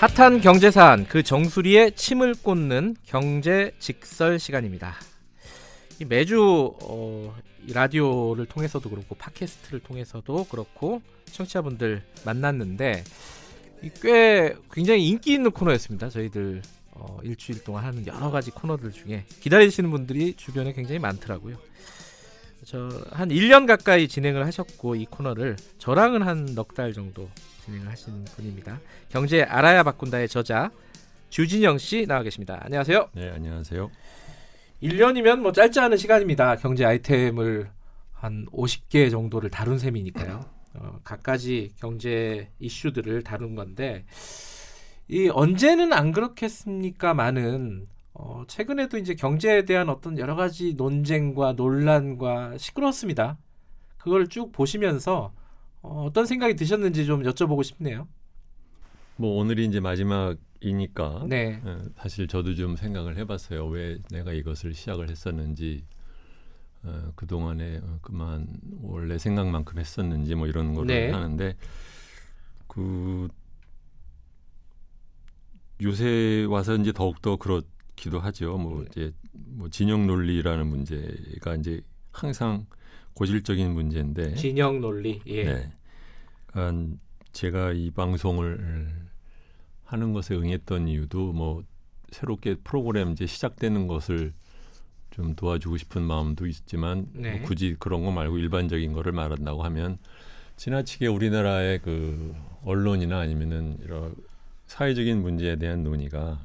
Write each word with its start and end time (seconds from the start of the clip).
핫한 0.00 0.40
경제 0.40 0.70
사안 0.70 1.06
그 1.06 1.22
정수리에 1.22 1.90
침을 1.90 2.34
꽂는 2.34 2.96
경제 3.04 3.72
직설 3.78 4.38
시간입니다. 4.38 4.94
매주 6.08 6.72
어, 6.82 7.36
라디오를 7.68 8.46
통해서도 8.46 8.88
그렇고 8.88 9.14
팟캐스트를 9.16 9.80
통해서도 9.80 10.44
그렇고 10.44 11.02
청취자분들 11.26 12.02
만났는데 12.24 13.04
꽤 14.00 14.54
굉장히 14.72 15.06
인기 15.06 15.34
있는 15.34 15.50
코너였습니다. 15.50 16.08
저희들 16.08 16.62
어, 16.92 17.18
일주일 17.22 17.62
동안 17.62 17.84
하는 17.84 18.06
여러 18.06 18.30
가지 18.30 18.50
코너들 18.50 18.92
중에 18.92 19.26
기다리시는 19.40 19.90
분들이 19.90 20.32
주변에 20.34 20.72
굉장히 20.72 20.98
많더라고요. 20.98 21.56
저 22.64 22.88
한 23.12 23.28
1년 23.28 23.66
가까이 23.66 24.08
진행을 24.08 24.46
하셨고 24.46 24.94
이 24.94 25.04
코너를 25.06 25.56
저랑은 25.78 26.22
한 26.22 26.54
넉 26.54 26.74
달 26.74 26.92
정도 26.94 27.28
진행을 27.70 27.88
하신 27.88 28.24
분입니다. 28.24 28.80
경제 29.08 29.42
알아야 29.42 29.82
바꾼다의 29.84 30.28
저자 30.28 30.70
주진영 31.28 31.78
씨 31.78 32.06
나와 32.06 32.22
계십니다. 32.22 32.58
안녕하세요. 32.62 33.10
네, 33.14 33.30
안녕하세요. 33.30 33.90
1년이면 34.82 35.40
뭐 35.40 35.52
짧지 35.52 35.78
않은 35.78 35.96
시간입니다. 35.96 36.56
경제 36.56 36.84
아이템을 36.84 37.70
한 38.12 38.46
50개 38.46 39.10
정도를 39.10 39.50
다룬 39.50 39.78
셈이니까요. 39.78 40.44
어, 40.74 40.98
각가지 41.04 41.70
경제 41.76 42.50
이슈들을 42.58 43.22
다룬 43.22 43.54
건데 43.54 44.04
이 45.08 45.28
언제는 45.28 45.92
안 45.92 46.12
그렇겠습니까? 46.12 47.14
많은 47.14 47.86
어, 48.14 48.44
최근에도 48.48 48.98
이제 48.98 49.14
경제에 49.14 49.64
대한 49.64 49.88
어떤 49.88 50.18
여러 50.18 50.34
가지 50.34 50.74
논쟁과 50.74 51.52
논란과 51.52 52.58
시끄럽습니다. 52.58 53.38
그걸 53.98 54.28
쭉 54.28 54.50
보시면서 54.50 55.32
어, 55.82 56.04
어떤 56.04 56.26
생각이 56.26 56.54
드셨는지 56.56 57.06
좀 57.06 57.22
여쭤보고 57.22 57.62
싶네요. 57.64 58.08
뭐 59.16 59.38
오늘이 59.38 59.66
이제 59.66 59.80
마지막이니까 59.80 61.26
네. 61.28 61.60
어, 61.64 61.82
사실 61.96 62.26
저도 62.26 62.54
좀 62.54 62.76
생각을 62.76 63.16
해봤어요. 63.18 63.66
왜 63.66 63.98
내가 64.10 64.32
이것을 64.32 64.74
시작을 64.74 65.10
했었는지 65.10 65.84
어, 66.82 67.12
그 67.14 67.26
동안에 67.26 67.80
어, 67.82 67.98
그만 68.00 68.48
원래 68.80 69.18
생각만큼 69.18 69.78
했었는지 69.78 70.34
뭐 70.34 70.46
이런 70.46 70.74
거를 70.74 70.86
네. 70.86 71.10
하는데 71.10 71.56
그 72.66 73.28
요새 75.82 76.46
와서 76.48 76.76
이제 76.76 76.92
더욱 76.92 77.20
더 77.20 77.36
그렇기도 77.36 78.20
하죠. 78.20 78.56
뭐 78.56 78.80
네. 78.80 78.86
이제 78.90 79.12
뭐 79.32 79.68
진영 79.68 80.06
논리라는 80.06 80.66
문제가 80.66 81.56
이제 81.56 81.80
항상 82.12 82.66
고질적인 83.14 83.72
문제인데 83.72 84.34
진영 84.34 84.80
논리. 84.80 85.20
예. 85.26 85.44
네. 85.44 85.72
그러니까 86.46 86.96
제가 87.32 87.72
이 87.72 87.90
방송을 87.90 88.88
하는 89.84 90.12
것에 90.12 90.34
응했던 90.34 90.88
이유도 90.88 91.32
뭐 91.32 91.62
새롭게 92.10 92.56
프로그램 92.62 93.12
이제 93.12 93.26
시작되는 93.26 93.86
것을 93.86 94.32
좀 95.10 95.34
도와주고 95.34 95.76
싶은 95.76 96.02
마음도 96.02 96.46
있지만 96.46 97.08
네. 97.12 97.38
뭐 97.38 97.48
굳이 97.48 97.76
그런 97.78 98.04
거 98.04 98.10
말고 98.10 98.38
일반적인 98.38 98.92
거를 98.92 99.12
말한다고 99.12 99.62
하면 99.64 99.98
지나치게 100.56 101.06
우리나라의 101.06 101.80
그 101.80 102.34
언론이나 102.64 103.18
아니면은 103.18 103.78
이런 103.82 104.14
사회적인 104.66 105.20
문제에 105.20 105.56
대한 105.56 105.82
논의가 105.82 106.44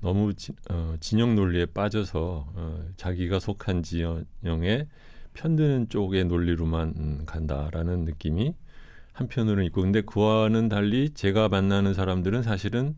너무 0.00 0.32
지, 0.34 0.52
어, 0.70 0.94
진영 1.00 1.34
논리에 1.34 1.66
빠져서 1.66 2.52
어, 2.54 2.84
자기가 2.96 3.40
속한 3.40 3.82
진영에 3.82 4.86
편드는 5.38 5.88
쪽의 5.88 6.24
논리로만 6.24 6.94
음, 6.96 7.22
간다라는 7.24 8.04
느낌이 8.04 8.54
한편으로는 9.12 9.64
있고 9.66 9.82
근데 9.82 10.00
그와는 10.00 10.68
달리 10.68 11.10
제가 11.10 11.48
만나는 11.48 11.94
사람들은 11.94 12.42
사실은 12.42 12.96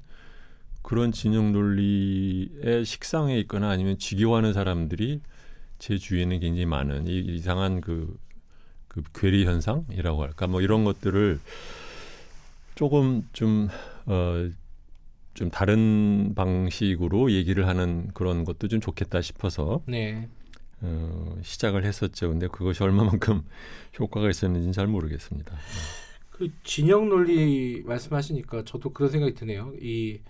그런 0.82 1.12
진영 1.12 1.52
논리의 1.52 2.84
식상에 2.84 3.38
있거나 3.40 3.68
아니면 3.68 3.98
지겨워하는 3.98 4.54
사람들이 4.54 5.20
제 5.78 5.98
주위에는 5.98 6.40
굉장히 6.40 6.64
많은 6.66 7.06
이 7.06 7.18
이상한 7.18 7.82
그, 7.82 8.16
그 8.88 9.02
괴리 9.14 9.44
현상이라고 9.44 10.22
할까 10.22 10.46
뭐 10.46 10.62
이런 10.62 10.84
것들을 10.84 11.38
조금 12.74 13.28
좀 13.34 13.68
어, 14.06 14.48
좀 15.34 15.50
다른 15.50 16.34
방식으로 16.34 17.32
얘기를 17.32 17.66
하는 17.66 18.08
그런 18.14 18.44
것도 18.44 18.68
좀 18.68 18.80
좋겠다 18.80 19.20
싶어서 19.20 19.82
네. 19.86 20.28
어, 20.82 21.36
시작을 21.42 21.84
했었죠. 21.84 22.28
근데 22.28 22.48
그것이 22.48 22.82
얼마만큼 22.82 23.42
효과가 23.98 24.30
있었는지는 24.30 24.72
잘 24.72 24.86
모르겠습니다. 24.86 25.56
그 26.30 26.50
진영 26.64 27.08
논리 27.08 27.82
말씀하시니까 27.84 28.64
저도 28.64 28.92
그런 28.92 29.10
생각이 29.10 29.34
드네요. 29.34 29.72
이 29.80 30.20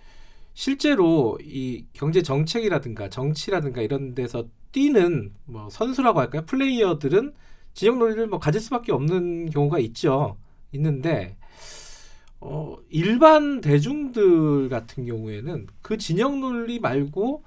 실제로 0.53 1.37
이 1.41 1.85
경제 1.93 2.21
정책이라든가 2.21 3.09
정치라든가 3.09 3.81
이런 3.81 4.13
데서 4.13 4.45
뛰는 4.71 5.33
뭐 5.45 5.69
선수라고 5.69 6.19
할까요? 6.19 6.45
플레이어들은 6.45 7.33
진영 7.73 7.99
논리를 7.99 8.27
뭐 8.27 8.39
가질 8.39 8.59
수밖에 8.59 8.91
없는 8.91 9.49
경우가 9.49 9.79
있죠. 9.79 10.37
있는데 10.73 11.37
어, 12.39 12.75
일반 12.89 13.61
대중들 13.61 14.67
같은 14.69 15.05
경우에는 15.05 15.67
그 15.81 15.97
진영 15.97 16.41
논리 16.41 16.79
말고 16.79 17.43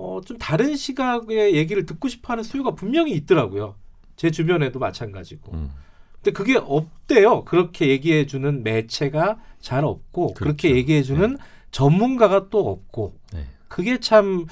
어, 0.00 0.22
좀 0.22 0.38
다른 0.38 0.76
시각의 0.76 1.54
얘기를 1.54 1.84
듣고 1.84 2.08
싶어하는 2.08 2.42
수요가 2.42 2.74
분명히 2.74 3.12
있더라고요. 3.12 3.74
제 4.16 4.30
주변에도 4.30 4.78
마찬가지고. 4.78 5.52
음, 5.52 5.70
근데 6.14 6.32
그게 6.32 6.56
없대요. 6.56 7.44
그렇게 7.44 7.88
얘기해 7.88 8.24
주는 8.24 8.62
매체가 8.62 9.38
잘 9.60 9.84
없고 9.84 10.32
그렇게 10.34 10.68
그렇죠. 10.68 10.76
얘기해 10.78 11.02
주는 11.02 11.36
전문가가 11.70 12.48
또 12.48 12.70
없고 12.70 13.14
네, 13.34 13.44
그게 13.68 14.00
참 14.00 14.46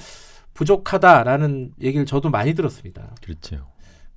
부족하다라는 0.52 1.72
얘기를 1.80 2.04
저도 2.04 2.28
많이 2.30 2.54
들었습니다. 2.54 3.14
그렇죠. 3.22 3.66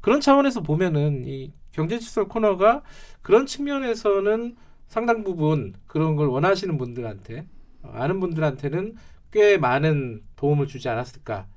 그런 0.02 0.20
차원에서 0.20 0.62
보면은 0.62 1.24
이 1.25 1.53
경제지설 1.72 2.28
코너가 2.28 2.81
그런 3.22 3.46
측면에서는 3.46 4.56
상당 4.88 5.24
부분 5.24 5.74
그런 5.88 6.18
걸 6.18 6.28
원하시는 6.28 6.78
분들한테 6.78 7.46
어, 7.84 7.91
아는 7.94 8.20
분들한테는 8.20 8.96
꽤 9.31 9.58
많은 9.58 10.22
도움을 10.36 10.68
주지 10.68 10.90
않았을까. 10.90 11.47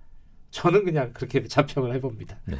저는 0.50 0.84
그냥 0.84 1.12
그렇게 1.12 1.42
자평을 1.46 1.92
해봅니다. 1.94 2.38
네. 2.46 2.56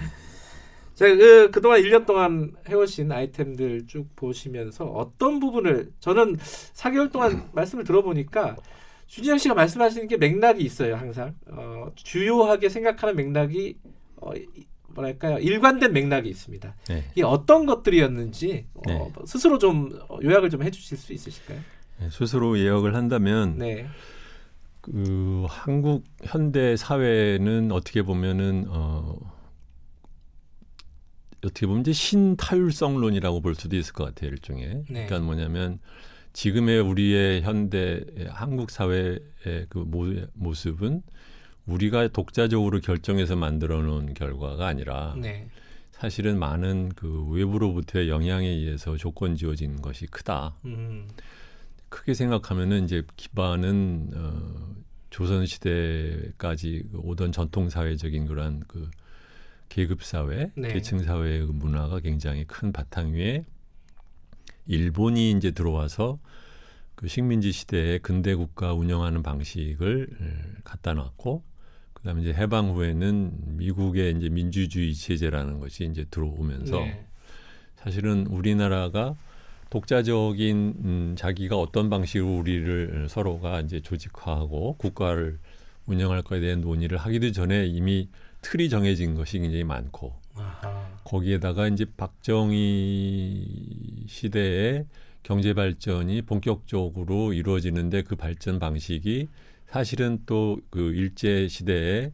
자, 0.95 1.07
그, 1.09 1.51
그동안 1.51 1.81
1년 1.81 2.07
동안 2.07 2.53
해오신 2.69 3.11
아이템들 3.11 3.87
쭉 3.87 4.07
보시면서 4.15 4.85
어떤 4.87 5.41
부분을 5.41 5.91
저는 6.01 6.37
4개월 6.37 7.11
동안 7.11 7.49
말씀을 7.55 7.85
들어보니까 7.85 8.57
주진영 9.07 9.39
씨가 9.39 9.55
말씀하시는 9.55 10.07
게 10.09 10.17
맥락이 10.17 10.63
있어요, 10.65 10.97
항상. 10.97 11.35
어, 11.49 11.91
주요하게 11.97 12.69
생각하는 12.69 13.17
맥락이 13.17 13.77
어, 14.17 14.35
이- 14.35 14.67
뭐랄까요? 14.89 15.39
일관된 15.39 15.93
맥락이 15.93 16.29
있습니다. 16.29 16.75
네. 16.89 17.05
이게 17.13 17.25
어떤 17.25 17.67
것들이었는지 17.67 18.67
어, 18.75 18.81
네. 18.87 19.13
스스로 19.27 19.59
좀 19.59 19.99
어, 20.09 20.19
요약을 20.23 20.51
좀 20.51 20.63
해주실 20.63 20.97
수 20.97 21.13
있으실까요? 21.13 21.59
네, 21.99 22.09
스스로 22.11 22.57
예역을 22.59 22.95
한다면 22.95 23.59
네, 23.59 23.87
그 24.85 25.47
한국 25.49 26.05
현대 26.23 26.77
사회는 26.77 27.73
어떻게 27.73 28.03
보면은 28.03 28.67
어, 28.69 29.17
어떻게 31.43 31.67
보면 31.67 31.81
이제 31.81 31.93
신타율성론이라고 31.95 33.41
볼 33.41 33.55
수도 33.55 33.77
있을 33.77 33.95
것 33.95 34.05
같아요 34.05 34.31
일종의. 34.31 34.85
네. 34.91 35.07
그러니까 35.07 35.21
뭐냐면 35.21 35.79
지금의 36.35 36.81
우리의 36.81 37.43
현대 37.43 38.05
한국 38.29 38.71
사회의 38.71 39.21
그 39.71 39.79
모- 39.79 40.27
모습은 40.35 41.03
우리가 41.65 42.09
독자적으로 42.09 42.81
결정해서 42.81 43.37
만들어 43.37 43.81
놓은 43.81 44.13
결과가 44.13 44.67
아니라 44.67 45.15
네, 45.19 45.49
사실은 45.93 46.39
많은 46.39 46.91
그 46.95 47.25
외부로부터의 47.31 48.11
영향에 48.11 48.47
의해서 48.47 48.99
조건 48.99 49.35
지어진 49.35 49.81
것이 49.81 50.07
크다. 50.09 50.57
음, 50.67 51.09
크게 51.95 52.13
생각하면은 52.13 52.85
이제 52.85 53.05
기반은 53.17 54.11
어, 54.17 54.75
조선 55.11 55.47
시대까지 55.47 56.89
그 56.91 56.99
오던 56.99 57.31
전통 57.31 57.71
사회적인 57.71 58.27
그러한 58.27 58.65
그 58.67 58.91
계급 59.69 60.03
사회, 60.03 60.51
네. 60.57 60.73
계층 60.73 60.99
사회의 60.99 61.47
그 61.47 61.53
문화가 61.53 62.01
굉장히 62.01 62.45
큰 62.47 62.73
바탕 62.73 63.13
위에 63.13 63.45
일본이 64.67 65.31
이제 65.31 65.53
들어와서 65.53 66.19
그 66.97 67.07
식민지 67.07 67.53
시대에 67.53 67.99
근대 67.99 68.35
국가 68.35 68.73
운영하는 68.73 69.23
방식을 69.23 70.09
에, 70.21 70.61
갖다 70.65 70.95
놨고 70.95 71.45
그다음에 71.93 72.23
이제 72.23 72.33
해방 72.33 72.71
후에는 72.71 73.57
미국의 73.57 74.17
이제 74.17 74.29
민주주의 74.29 74.95
체제라는 74.95 75.61
것이 75.61 75.85
이제 75.85 76.05
들어오면서 76.11 76.81
네, 76.81 77.07
사실은 77.77 78.27
우리나라가 78.27 79.15
독자적인 79.75 80.75
음, 80.85 81.15
자기가 81.19 81.59
어떤 81.59 81.91
방식으로 81.91 82.37
우리를 82.37 83.09
서로가 83.09 83.61
이제 83.63 83.81
조직화하고 83.81 84.77
국가를 84.77 85.41
운영할 85.87 86.23
것에 86.23 86.41
대한 86.41 86.61
논의를 86.61 86.97
하기도 86.97 87.33
전에 87.33 87.67
이미 87.67 88.09
틀이 88.41 88.69
정해진 88.69 89.17
것이 89.17 89.41
굉장히 89.41 89.65
많고 89.65 90.15
아하, 90.37 90.89
거기에다가 91.03 91.67
이제 91.67 91.87
박정희 91.97 93.47
시대에 94.07 94.85
경제 95.25 95.55
발전이 95.55 96.23
본격적으로 96.23 97.33
이루어지는데 97.33 98.03
그 98.03 98.15
발전 98.15 98.61
방식이 98.61 99.27
사실은 99.67 100.21
또 100.25 100.61
그 100.71 100.93
일제 100.95 101.49
시대에 101.49 102.13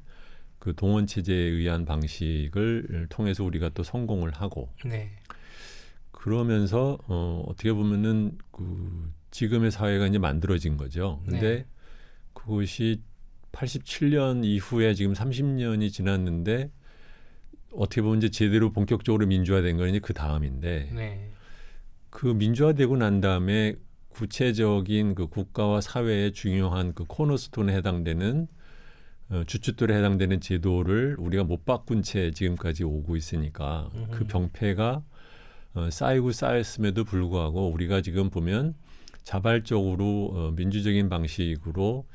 그 0.59 0.75
동원 0.75 1.07
체제에 1.07 1.37
의한 1.37 1.85
방식을 1.85 3.09
통해서 3.11 3.45
우리가 3.45 3.69
또 3.75 3.83
성공을 3.83 4.33
하고 4.33 4.71
네. 4.83 5.11
그러면서 6.21 6.99
어 7.07 7.43
어떻게 7.49 7.73
보면은 7.73 8.37
그 8.51 9.11
지금의 9.31 9.71
사회가 9.71 10.07
이제 10.07 10.19
만들어진 10.19 10.77
거죠. 10.77 11.23
근데 11.25 11.41
네. 11.41 11.67
그것이 12.35 13.01
87년 13.53 14.45
이후에 14.45 14.93
지금 14.93 15.15
30년이 15.15 15.91
지났는데 15.91 16.71
어떻게 17.73 18.03
보면 18.03 18.19
이제 18.19 18.29
제대로 18.29 18.71
본격적으로 18.71 19.27
민주화된 19.27 19.79
건 19.79 19.89
이제 19.89 19.99
그 19.99 20.13
다음인데 20.13 20.91
네. 20.95 21.31
그 22.11 22.27
민주화되고 22.27 22.99
난 22.99 23.23
다음에 23.23 23.77
구체적인 24.11 25.15
그 25.15 25.27
국가와 25.27 25.81
사회의 25.81 26.35
중요한 26.35 26.93
그 26.93 27.07
코너스톤에 27.07 27.75
해당되는 27.77 28.47
어, 29.31 29.45
주춧돌에 29.47 29.97
해당되는 29.97 30.41
제도를 30.43 31.17
우리가 31.19 31.45
못 31.45 31.65
바꾼 31.65 32.03
채 32.03 32.31
지금까지 32.31 32.85
오고 32.85 33.17
있으니까 33.17 33.89
그 34.11 34.19
음흠. 34.19 34.25
병폐가 34.27 35.03
어, 35.75 35.89
쌓이고 35.91 36.33
쌓였음에도 36.33 37.05
불구하고 37.05 37.71
우리가 37.71 38.01
지금 38.01 38.31
보면 38.31 38.75
자발적으로 39.23 40.31
어, 40.33 40.53
민주적인 40.57 41.09
방식으로 41.09 42.07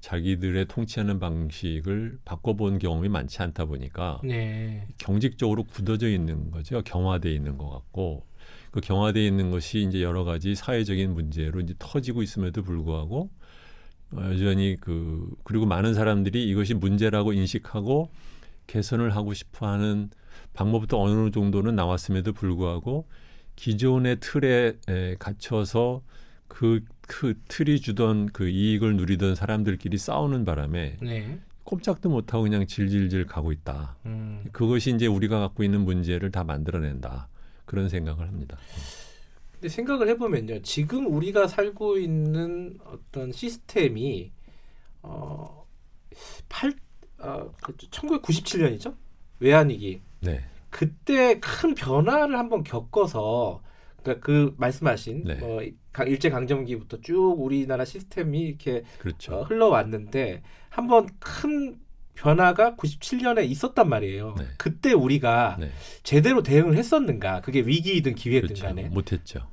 자기들의 0.00 0.66
통치하는 0.66 1.18
방식을 1.18 2.18
바꿔본 2.24 2.78
경험이 2.78 3.08
많지 3.08 3.40
않다 3.40 3.64
보니까 3.64 4.20
네. 4.22 4.86
경직적으로 4.98 5.64
굳어져 5.64 6.10
있는 6.10 6.50
거죠. 6.50 6.82
경화돼 6.82 7.32
있는 7.32 7.56
것 7.56 7.70
같고 7.70 8.26
그 8.70 8.80
경화돼 8.80 9.24
있는 9.24 9.50
것이 9.50 9.82
이제 9.82 10.02
여러 10.02 10.24
가지 10.24 10.54
사회적인 10.54 11.14
문제로 11.14 11.60
이제 11.60 11.74
터지고 11.78 12.22
있음에도 12.22 12.62
불구하고 12.62 13.30
어, 14.12 14.20
여전히 14.32 14.76
그 14.78 15.34
그리고 15.44 15.64
많은 15.64 15.94
사람들이 15.94 16.48
이것이 16.50 16.74
문제라고 16.74 17.32
인식하고 17.32 18.10
개선을 18.66 19.14
하고 19.14 19.32
싶어하는 19.32 20.10
방법도 20.54 21.00
어느 21.02 21.30
정도는 21.30 21.74
나왔음에도 21.74 22.32
불구하고 22.32 23.06
기존의 23.56 24.18
틀에 24.20 24.76
에, 24.88 25.16
갇혀서 25.18 26.02
그, 26.48 26.80
그 27.02 27.34
틀이 27.48 27.80
주던 27.80 28.26
그 28.26 28.48
이익을 28.48 28.96
누리던 28.96 29.34
사람들끼리 29.34 29.98
싸우는 29.98 30.44
바람에 30.44 30.96
네. 31.02 31.38
꼼짝도 31.64 32.08
못하고 32.08 32.44
그냥 32.44 32.66
질질질 32.66 33.26
가고 33.26 33.52
있다. 33.52 33.96
음. 34.06 34.44
그것이 34.52 34.94
이제 34.94 35.06
우리가 35.06 35.40
갖고 35.40 35.64
있는 35.64 35.80
문제를 35.84 36.30
다 36.30 36.44
만들어낸다. 36.44 37.28
그런 37.64 37.88
생각을 37.88 38.28
합니다. 38.28 38.58
근데 39.52 39.68
생각을 39.68 40.08
해보면요, 40.08 40.60
지금 40.62 41.06
우리가 41.06 41.48
살고 41.48 41.98
있는 41.98 42.78
어떤 42.84 43.32
시스템이 43.32 44.30
어, 45.02 45.66
8, 46.48 46.74
어, 47.18 47.52
1997년이죠? 47.90 48.94
외환위기. 49.40 50.02
네. 50.24 50.44
그때 50.70 51.38
큰 51.40 51.74
변화를 51.74 52.36
한번 52.38 52.64
겪어서 52.64 53.62
그러니까 54.02 54.24
그 54.26 54.54
말씀하신 54.58 55.24
네. 55.24 55.38
어, 55.40 55.60
강- 55.92 56.08
일제 56.08 56.28
강점기부터 56.30 57.00
쭉 57.00 57.36
우리나라 57.38 57.84
시스템이 57.84 58.40
이렇게 58.40 58.82
그렇죠. 58.98 59.34
어, 59.36 59.42
흘러왔는데 59.44 60.42
한번 60.68 61.08
큰 61.20 61.76
변화가 62.14 62.76
97년에 62.76 63.44
있었단 63.48 63.88
말이에요. 63.88 64.34
네. 64.38 64.46
그때 64.58 64.92
우리가 64.92 65.56
네. 65.58 65.70
제대로 66.02 66.42
대응을 66.42 66.76
했었는가? 66.76 67.40
그게 67.40 67.60
위기이든 67.60 68.14
기회든 68.14 68.48
그렇죠. 68.48 68.66
간에. 68.66 68.84
못했죠. 68.88 69.48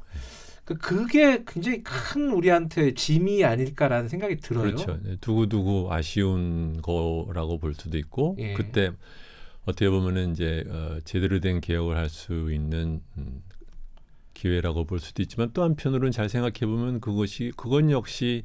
그 0.63 0.77
그게 0.77 1.43
굉장히 1.47 1.81
큰 1.83 2.31
우리한테 2.31 2.93
짐이 2.93 3.43
아닐까라는 3.43 4.09
생각이 4.09 4.37
들어요. 4.37 4.63
그렇죠. 4.75 4.99
두고두고 5.19 5.91
아쉬운 5.91 6.81
거라고 6.83 7.57
볼 7.57 7.73
수도 7.73 7.97
있고 7.97 8.35
예. 8.39 8.53
그때 8.53 8.91
어떻게 9.65 9.89
보면은 9.89 10.31
이제 10.31 10.63
어, 10.67 10.99
제대로 11.03 11.39
된 11.39 11.61
개혁을 11.61 11.97
할 11.97 12.09
수 12.09 12.51
있는 12.51 13.01
음, 13.17 13.41
기회라고 14.33 14.85
볼 14.85 14.99
수도 14.99 15.21
있지만 15.21 15.51
또 15.53 15.63
한편으로는 15.63 16.11
잘 16.11 16.29
생각해 16.29 16.65
보면 16.65 16.99
그것이 16.99 17.51
그건 17.55 17.91
역시 17.91 18.43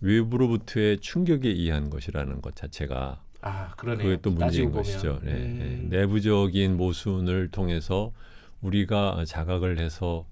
외부로부터의 0.00 0.98
충격에 1.00 1.48
의한 1.48 1.88
것이라는 1.90 2.40
것 2.42 2.54
자체가 2.56 3.22
아, 3.42 3.70
그러네요. 3.76 4.08
그게 4.08 4.20
또 4.22 4.30
문제인. 4.30 4.72
것이죠. 4.72 5.20
네, 5.22 5.32
음, 5.32 5.88
네. 5.90 5.98
내부적인 5.98 6.76
모순을 6.76 7.48
통해서 7.50 8.12
우리가 8.60 9.24
자각을 9.26 9.78
해서 9.78 10.26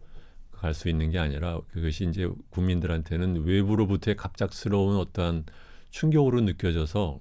갈 0.53 0.75
수 0.75 0.89
있는 0.89 1.11
게 1.11 1.19
아니라 1.19 1.61
그것이 1.73 2.07
이제 2.09 2.29
국민들한테는 2.51 3.45
외부로부터의 3.45 4.17
갑작스러운 4.17 4.97
어떠한 4.97 5.45
충격으로 5.91 6.41
느껴져서 6.41 7.21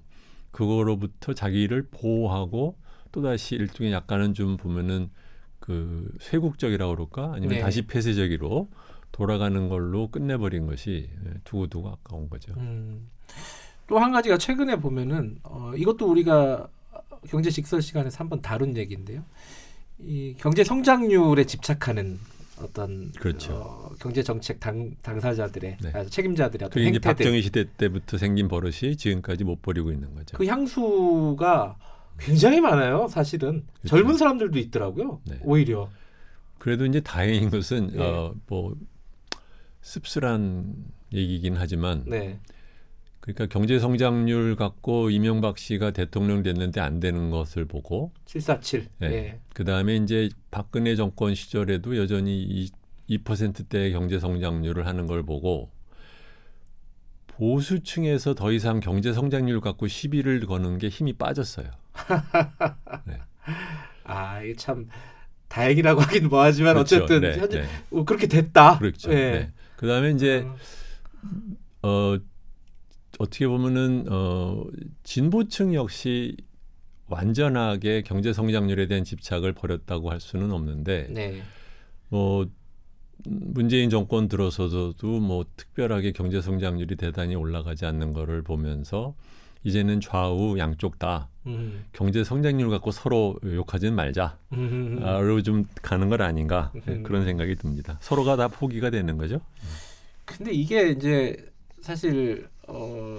그거로부터 0.50 1.34
자기를 1.34 1.88
보호하고 1.90 2.76
또 3.14 3.22
다시 3.22 3.54
일종의 3.54 3.92
약간은 3.92 4.34
좀 4.34 4.56
보면은 4.56 5.08
그 5.60 6.12
쇄국적이라고 6.20 6.94
그럴까 6.94 7.34
아니면 7.34 7.56
네. 7.56 7.60
다시 7.60 7.82
폐쇄적으로 7.82 8.68
돌아가는 9.12 9.68
걸로 9.68 10.08
끝내버린 10.08 10.66
것이 10.66 11.08
예, 11.24 11.30
두고두고 11.44 11.90
아까운 11.90 12.28
거죠. 12.28 12.52
음. 12.56 13.08
또한 13.86 14.10
가지가 14.10 14.36
최근에 14.36 14.80
보면은 14.80 15.38
어, 15.44 15.72
이것도 15.76 16.10
우리가 16.10 16.66
경제 17.28 17.50
직설 17.50 17.80
시간에서 17.82 18.18
한번 18.18 18.42
다룬 18.42 18.76
얘기인데요. 18.76 19.22
이 20.00 20.34
경제 20.36 20.64
성장률에 20.64 21.44
집착하는 21.44 22.18
어떤 22.60 23.12
그렇죠. 23.12 23.54
어, 23.54 23.94
경제 24.00 24.24
정책 24.24 24.58
당, 24.58 24.90
당사자들의 25.02 25.76
네. 25.80 25.92
아, 25.94 26.04
책임자들의 26.04 26.66
어떤 26.66 26.82
행태들 26.82 27.00
박정희 27.00 27.42
시대 27.42 27.64
때부터 27.76 28.18
생긴 28.18 28.48
버릇이 28.48 28.96
지금까지 28.96 29.44
못 29.44 29.62
버리고 29.62 29.92
있는 29.92 30.12
거죠. 30.16 30.36
그 30.36 30.46
향수가 30.46 31.76
굉장히 32.18 32.60
많아요. 32.60 33.08
사실은 33.08 33.64
그렇죠. 33.80 33.88
젊은 33.88 34.16
사람들도 34.16 34.58
있더라고요. 34.58 35.20
네. 35.24 35.38
오히려 35.42 35.90
그래도 36.58 36.86
이제 36.86 37.00
다행인 37.00 37.50
것은 37.50 37.88
네. 37.88 38.02
어, 38.02 38.34
뭐 38.46 38.74
씁쓸한 39.82 40.74
얘기긴 41.12 41.56
하지만 41.56 42.04
네, 42.06 42.38
그러니까 43.20 43.46
경제 43.46 43.78
성장률 43.78 44.56
갖고 44.56 45.10
이명박 45.10 45.58
씨가 45.58 45.92
대통령 45.92 46.42
됐는데 46.42 46.80
안 46.80 47.00
되는 47.00 47.30
것을 47.30 47.64
보고 47.64 48.12
747. 48.26 48.88
네. 48.98 49.06
예. 49.12 49.40
그 49.54 49.64
다음에 49.64 49.96
이제 49.96 50.28
박근혜 50.50 50.94
정권 50.94 51.34
시절에도 51.34 51.96
여전히 51.96 52.42
이, 52.42 52.70
2%대의 53.08 53.92
경제 53.92 54.18
성장률을 54.18 54.86
하는 54.86 55.06
걸 55.06 55.22
보고 55.22 55.70
보수층에서 57.28 58.34
더 58.34 58.52
이상 58.52 58.80
경제 58.80 59.12
성장률 59.12 59.60
갖고 59.60 59.88
시비를 59.88 60.40
거는 60.46 60.78
게 60.78 60.88
힘이 60.88 61.14
빠졌어요. 61.14 61.70
아, 64.04 64.42
이게 64.42 64.54
참 64.56 64.88
다행이라고 65.48 66.00
하긴 66.02 66.28
뭐하지만 66.28 66.74
그렇죠. 66.74 66.96
어쨌든 66.96 67.20
네, 67.20 67.38
현재 67.38 67.62
네. 67.62 67.68
어, 67.90 68.04
그렇게 68.04 68.26
됐다. 68.26 68.78
그렇죠. 68.78 69.12
예. 69.12 69.14
네. 69.14 69.52
그 69.76 69.86
다음에 69.86 70.10
이제 70.10 70.46
어, 71.82 71.88
어 71.88 72.18
어떻게 73.18 73.46
보면은 73.46 74.06
어 74.08 74.64
진보층 75.04 75.74
역시 75.74 76.36
완전하게 77.06 78.02
경제 78.02 78.32
성장률에 78.32 78.86
대한 78.88 79.04
집착을 79.04 79.52
버렸다고 79.52 80.10
할 80.10 80.20
수는 80.20 80.52
없는데 80.52 81.08
네. 81.10 81.42
뭐 82.08 82.46
문재인 83.24 83.90
정권 83.90 84.28
들어서도 84.28 85.20
뭐 85.20 85.44
특별하게 85.56 86.12
경제 86.12 86.40
성장률이 86.40 86.96
대단히 86.96 87.34
올라가지 87.34 87.86
않는 87.86 88.12
거를 88.12 88.42
보면서 88.42 89.14
이제는 89.64 90.00
좌우 90.00 90.58
양쪽 90.58 90.98
다 90.98 91.28
음. 91.46 91.84
경제 91.92 92.22
성장률 92.22 92.70
갖고 92.70 92.90
서로 92.90 93.36
욕하지는 93.44 93.94
말자. 93.94 94.38
음. 94.52 95.00
로좀 95.00 95.66
가는 95.82 96.08
것 96.08 96.20
아닌가 96.20 96.70
네, 96.74 96.82
음. 96.88 97.02
그런 97.02 97.24
생각이 97.24 97.56
듭니다. 97.56 97.98
서로가 98.00 98.36
다 98.36 98.48
포기가 98.48 98.90
되는 98.90 99.16
거죠. 99.18 99.40
근데 100.24 100.52
이게 100.52 100.90
이제 100.90 101.36
사실 101.80 102.46
어, 102.68 103.18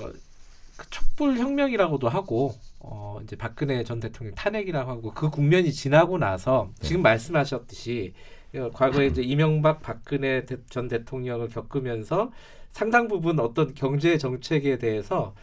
그 0.78 0.90
촛불 0.90 1.38
혁명이라고도 1.38 2.10
하고 2.10 2.54
어, 2.80 3.20
이제 3.24 3.36
박근혜 3.36 3.84
전 3.84 4.00
대통령 4.00 4.34
탄핵이라고 4.36 4.90
하고 4.92 5.12
그 5.14 5.30
국면이 5.30 5.72
지나고 5.72 6.18
나서 6.18 6.70
네. 6.82 6.88
지금 6.88 7.02
말씀하셨듯이 7.02 8.14
어, 8.56 8.70
과거에 8.74 9.08
이제 9.08 9.22
이명박 9.22 9.82
박근혜 9.82 10.46
대- 10.46 10.58
전 10.70 10.88
대통령을 10.88 11.50
겪으면서 11.50 12.32
상당 12.72 13.08
부분 13.08 13.40
어떤 13.40 13.74
경제 13.74 14.18
정책에 14.18 14.78
대해서 14.78 15.34
어, 15.34 15.36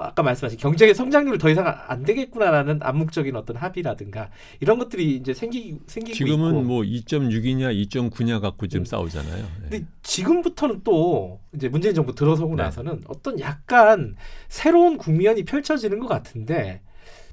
아까 0.00 0.22
말씀하신 0.22 0.58
경제의 0.58 0.94
성장률 0.94 1.38
더 1.38 1.50
이상 1.50 1.66
안 1.88 2.02
되겠구나라는 2.04 2.80
암묵적인 2.82 3.34
어떤 3.36 3.56
합의라든가 3.56 4.30
이런 4.60 4.78
것들이 4.78 5.16
이제 5.16 5.34
생기 5.34 5.78
생기고 5.86 6.14
지금은 6.16 6.50
있고 6.50 6.62
뭐 6.62 6.82
2.6이냐 6.82 7.88
2.9냐 7.90 8.40
갖고 8.40 8.66
지금 8.68 8.82
음. 8.82 8.84
싸우잖아요. 8.84 9.42
네. 9.42 9.68
근데 9.68 9.86
지금부터는 10.02 10.80
또 10.84 11.40
이제 11.54 11.68
문재인 11.68 11.94
정부 11.94 12.14
들어서고 12.14 12.54
네. 12.56 12.62
나서는 12.62 13.02
어떤 13.08 13.38
약간 13.40 14.16
새로운 14.48 14.96
국면이 14.98 15.44
펼쳐지는 15.44 15.98
것 15.98 16.08
같은데 16.08 16.80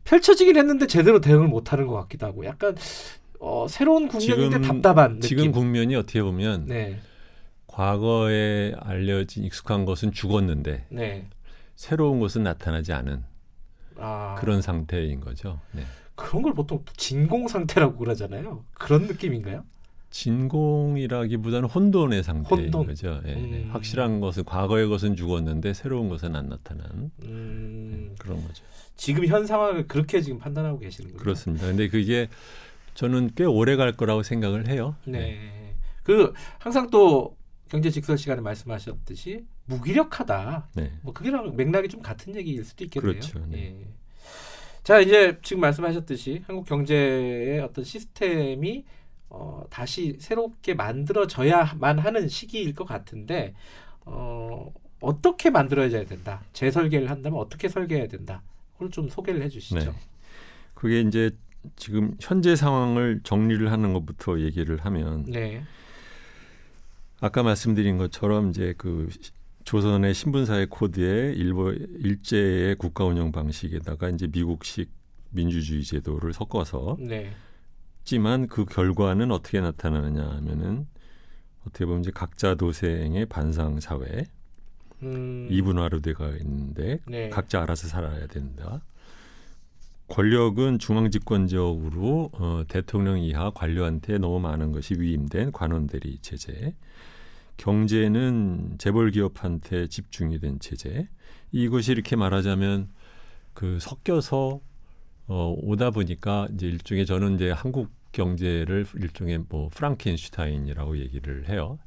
펼쳐지긴 0.04 0.58
했는데 0.58 0.88
제대로 0.88 1.22
대응을 1.22 1.48
못 1.48 1.72
하는 1.72 1.88
것 1.88 1.94
같기도 1.94 2.26
하고 2.26 2.46
약간 2.46 2.76
어, 3.40 3.68
새로운 3.70 4.08
국면인데 4.08 4.58
지금- 4.58 4.62
답답한 4.82 5.20
느낌. 5.20 5.22
지금 5.38 5.52
국면이 5.52 5.96
어떻게 5.96 6.22
보면 6.22 6.66
네, 6.68 7.00
과거에 7.68 8.74
알려진 8.80 9.44
익숙한 9.46 9.86
것은 9.86 10.12
죽었는데 10.12 10.86
네. 10.90 11.28
새로운 11.80 12.20
것은 12.20 12.44
나타나지 12.44 12.92
않은 12.92 13.24
아, 13.96 14.36
그런 14.38 14.62
상태인 14.62 15.22
거죠. 15.22 15.62
네. 15.72 15.84
그런 16.14 16.44
걸 16.44 16.54
보통 16.54 16.84
진공 16.98 17.48
상태라고 17.48 17.96
그러잖아요. 17.96 18.66
그런 18.74 19.04
느낌인가요? 19.08 19.64
진공이라기보다는 20.10 21.70
혼돈의 21.70 22.24
상태인 22.24 22.64
혼돈. 22.66 22.86
거죠. 22.88 23.22
예, 23.26 23.34
네. 23.34 23.64
음. 23.64 23.70
확실한 23.72 24.20
것은 24.20 24.44
과거의 24.44 24.90
것은 24.90 25.16
죽었는데 25.16 25.74
새로운 25.74 26.10
것은 26.10 26.36
안 26.36 26.50
나타난 26.50 27.12
음, 27.24 28.14
그런 28.20 28.46
거죠. 28.46 28.66
지금 28.98 29.26
현 29.26 29.46
상황을 29.46 29.88
그렇게 29.88 30.20
지금 30.20 30.38
판단하고 30.38 30.80
계시는군요. 30.80 31.24
그렇습니다. 31.24 31.66
근데 31.66 31.88
그게 31.88 32.28
저는 32.94 33.32
꽤 33.36 33.46
오래 33.46 33.78
갈 33.78 33.94
거라고 33.94 34.22
생각을 34.24 34.68
해요. 34.68 34.98
네. 35.06 35.78
그 36.04 36.34
항상 36.58 36.90
또 36.90 37.38
경제 37.70 37.90
직설 37.90 38.18
시간에 38.18 38.42
말씀하셨듯이 38.42 39.46
무기력하다. 39.70 40.70
네. 40.76 40.92
뭐 41.02 41.14
그게랑 41.14 41.56
맥락이 41.56 41.88
좀 41.88 42.02
같은 42.02 42.36
얘기일 42.36 42.64
수도 42.66 42.84
있겠네요. 42.84 43.12
그렇죠. 43.14 43.40
네. 43.48 43.80
예. 43.82 43.88
자 44.84 45.00
이제 45.00 45.38
지금 45.44 45.62
말씀하셨듯이 45.62 46.44
한국 46.48 46.66
경제의 46.66 47.60
어떤 47.62 47.84
시스템이 47.86 48.86
어, 49.30 49.64
다시 49.70 50.18
새롭게 50.20 50.74
만들어져야만 50.74 52.00
하는 52.00 52.28
시기일 52.28 52.74
것 52.74 52.86
같은데 52.86 53.54
어, 54.06 54.74
어떻게 55.02 55.50
만들어져야 55.52 56.06
된다. 56.06 56.42
재설계를 56.54 57.10
한다면 57.10 57.40
어떻게 57.40 57.70
설계해야 57.70 58.08
된다. 58.08 58.42
그걸 58.74 58.90
좀 58.90 59.08
소개를 59.08 59.44
해주시죠. 59.44 59.76
네. 59.80 59.92
그게 60.74 61.02
이제 61.02 61.32
지금 61.76 62.16
현재 62.20 62.56
상황을 62.56 63.20
정리를 63.24 63.70
하는 63.72 63.94
것부터 63.94 64.40
얘기를 64.40 64.78
하면 64.86 65.26
네. 65.26 65.62
아까 67.20 67.44
말씀드린 67.44 67.98
것처럼 67.98 68.50
이제 68.50 68.74
그 68.78 69.10
시- 69.12 69.32
조선의 69.64 70.14
신분사회 70.14 70.66
코드에 70.70 71.34
일부 71.34 71.72
일제의 71.72 72.76
국가 72.76 73.06
운영 73.06 73.32
방식에다가 73.32 74.10
이제 74.10 74.28
미국식 74.28 74.90
민주주의 75.32 75.84
제도를 75.84 76.34
섞어서 76.34 76.98
네. 77.00 77.32
했지만 78.00 78.48
그 78.48 78.66
결과는 78.66 79.32
어떻게 79.32 79.62
나타나느냐 79.62 80.28
하면은 80.28 80.88
어떻게 81.62 81.86
보면 81.86 82.02
이제 82.02 82.12
각자 82.12 82.56
도생의 82.56 83.28
반상 83.28 83.80
사회 83.80 84.26
음, 85.04 85.48
이분화로 85.52 86.02
돼가 86.02 86.30
있는데 86.38 87.00
네. 87.08 87.30
각자 87.30 87.62
알아서 87.62 87.88
살아야 87.88 88.26
된다. 88.28 88.82
권력은 90.08 90.80
중앙 90.80 91.12
집권적으로 91.12 92.32
어, 92.34 92.64
대통령 92.68 93.20
이하 93.20 93.52
관료한테 93.52 94.18
너무 94.18 94.40
많은 94.40 94.72
것이 94.72 94.96
위임된 94.98 95.52
관원대리 95.52 96.18
체제. 96.22 96.74
경제는 97.60 98.76
재벌 98.78 99.12
기업한테 99.12 99.88
집중이 99.88 100.40
된 100.40 100.60
체제. 100.60 101.08
이것이 101.52 101.92
이렇게 101.92 102.16
말하자면 102.16 102.88
그 103.54 103.78
섞여서 103.82 104.62
어, 105.28 105.56
오다 105.62 105.92
보니까 105.92 106.48
이제 106.54 106.68
일종의 106.68 107.06
저는 107.06 107.36
이제 107.36 107.52
한국 107.52 107.92
경제를 108.14 108.88
일종의 108.96 109.44
뭐 109.50 109.70
프랑켄슈타인이라고 109.70 110.98
얘기를 110.98 111.48
해요. 111.50 111.78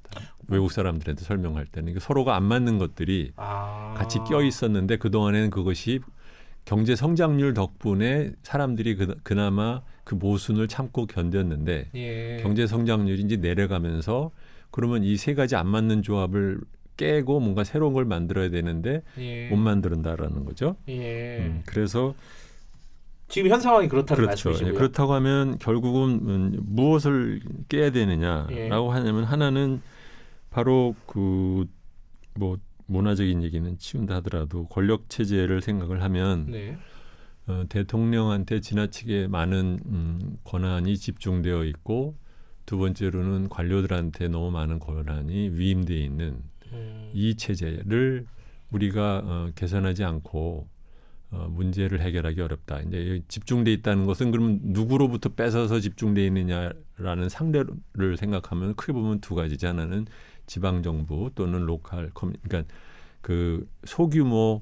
외국 0.46 0.70
사람들한테 0.70 1.24
설명할 1.24 1.66
때는 1.66 1.98
서로가 1.98 2.36
안 2.36 2.44
맞는 2.44 2.78
것들이 2.78 3.32
아. 3.36 3.94
같이 3.96 4.18
껴 4.28 4.42
있었는데 4.42 4.98
그 4.98 5.10
동안에는 5.10 5.50
그것이 5.50 6.00
경제 6.64 6.94
성장률 6.94 7.54
덕분에 7.54 8.32
사람들이 8.42 8.94
그, 8.94 9.16
그나마 9.24 9.80
그 10.04 10.14
모순을 10.14 10.68
참고 10.68 11.06
견뎠는데 11.06 11.86
예. 11.94 12.38
경제 12.42 12.66
성장률이 12.66 13.22
이제 13.22 13.36
내려가면서 13.36 14.30
그러면 14.72 15.04
이 15.04 15.16
세 15.16 15.34
가지 15.34 15.54
안 15.56 15.68
맞는 15.68 16.02
조합을 16.02 16.60
깨고 16.96 17.40
뭔가 17.40 17.62
새로운 17.64 17.92
걸 17.94 18.04
만들어야 18.04 18.50
되는데 18.50 19.02
예. 19.18 19.48
못 19.48 19.56
만든다라는 19.56 20.44
거죠. 20.44 20.76
예. 20.88 21.38
음, 21.46 21.62
그래서 21.66 22.14
지금 23.28 23.50
현 23.50 23.60
상황이 23.60 23.88
그렇다는 23.88 24.24
그렇죠. 24.24 24.50
말씀이시고요. 24.50 24.74
예, 24.74 24.76
그렇다고 24.76 25.14
하면 25.14 25.58
결국은 25.58 26.20
음, 26.28 26.56
무엇을 26.66 27.40
깨야 27.68 27.90
되느냐라고 27.92 28.52
예. 28.56 28.68
하냐면 28.92 29.24
하나는 29.24 29.80
바로 30.50 30.94
그 31.06 31.66
뭐 32.34 32.56
문화적인 32.86 33.42
얘기는 33.42 33.76
치운다 33.76 34.14
하더라도 34.16 34.66
권력 34.68 35.10
체제를 35.10 35.60
생각을 35.60 36.02
하면 36.02 36.46
네. 36.50 36.78
어, 37.46 37.64
대통령한테 37.68 38.60
지나치게 38.62 39.28
많은 39.28 39.80
음, 39.84 40.38
권한이 40.44 40.96
집중되어 40.96 41.64
있고 41.64 42.16
두 42.66 42.78
번째로는 42.78 43.48
관료들한테 43.48 44.28
너무 44.28 44.50
많은 44.50 44.78
권한이 44.78 45.50
위임되어 45.50 45.96
있는 45.96 46.36
음, 46.72 47.10
이 47.12 47.36
체제를 47.36 48.26
우리가 48.70 49.22
어, 49.24 49.50
개선하지 49.54 50.04
않고 50.04 50.66
어, 51.32 51.48
문제를 51.50 52.00
해결하기 52.00 52.40
어렵다. 52.40 52.80
이제 52.82 53.22
집중돼 53.28 53.72
있다는 53.72 54.04
것은 54.04 54.30
그러면 54.30 54.60
누구로부터 54.62 55.30
뺏어서 55.30 55.80
집중돼 55.80 56.26
있느냐라는 56.26 57.28
상대를 57.28 58.16
생각하면 58.18 58.74
크게 58.74 58.92
보면 58.92 59.20
두 59.20 59.34
가지지 59.34 59.66
하나는 59.66 60.06
지방 60.46 60.82
정부 60.82 61.30
또는 61.34 61.64
로컬 61.64 62.10
커뮤 62.12 62.32
그러니까 62.42 62.70
그 63.22 63.66
소규모 63.84 64.60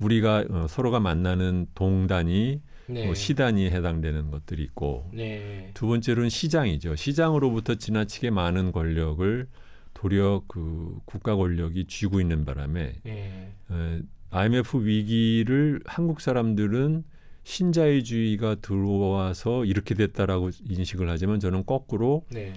우리가 0.00 0.44
어, 0.50 0.66
서로가 0.68 1.00
만나는 1.00 1.66
동단위, 1.74 2.60
네. 2.92 3.06
뭐 3.06 3.14
시단위에 3.14 3.70
해당되는 3.70 4.30
것들이 4.30 4.62
있고 4.64 5.08
네. 5.12 5.70
두 5.74 5.86
번째로는 5.86 6.28
시장이죠. 6.28 6.96
시장으로부터 6.96 7.74
지나치게 7.76 8.30
많은 8.30 8.72
권력을 8.72 9.46
도리어 9.94 10.44
그 10.46 10.98
국가 11.04 11.36
권력이 11.36 11.86
쥐고 11.86 12.20
있는 12.20 12.44
바람에 12.44 12.94
예. 13.06 13.52
에, 13.70 14.02
IMF 14.30 14.84
위기를 14.84 15.80
한국 15.84 16.20
사람들은 16.20 17.04
신자유주의가 17.44 18.56
들어와서 18.56 19.64
이렇게 19.64 19.94
됐다라고 19.94 20.50
인식을 20.68 21.08
하지만 21.08 21.40
저는 21.40 21.66
거꾸로 21.66 22.24
네. 22.30 22.54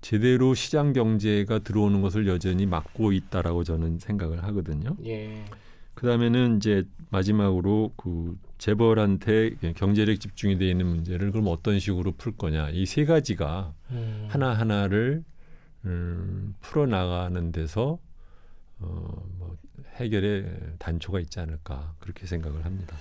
제대로 0.00 0.54
시장 0.54 0.92
경제가 0.92 1.60
들어오는 1.60 2.00
것을 2.02 2.26
여전히 2.28 2.66
막고 2.66 3.12
있다라고 3.12 3.64
저는 3.64 3.98
생각을 3.98 4.44
하거든요. 4.44 4.96
예. 5.04 5.44
그다음에는 5.98 6.58
이제 6.58 6.84
마지막으로 7.10 7.92
그 7.96 8.38
재벌한테 8.58 9.56
경제력 9.74 10.20
집중이 10.20 10.56
돼 10.56 10.70
있는 10.70 10.86
문제를 10.86 11.32
그럼 11.32 11.48
어떤 11.48 11.80
식으로 11.80 12.12
풀 12.12 12.36
거냐 12.36 12.70
이 12.70 12.86
세 12.86 13.04
가지가 13.04 13.74
음. 13.90 14.26
하나 14.30 14.52
하나를 14.54 15.24
음, 15.86 16.54
풀어 16.60 16.86
나가는 16.86 17.50
데서 17.50 17.98
어, 18.78 19.26
뭐 19.38 19.56
해결의 19.96 20.46
단초가 20.78 21.18
있지 21.18 21.40
않을까 21.40 21.94
그렇게 21.98 22.26
생각을 22.26 22.64
합니다. 22.64 22.94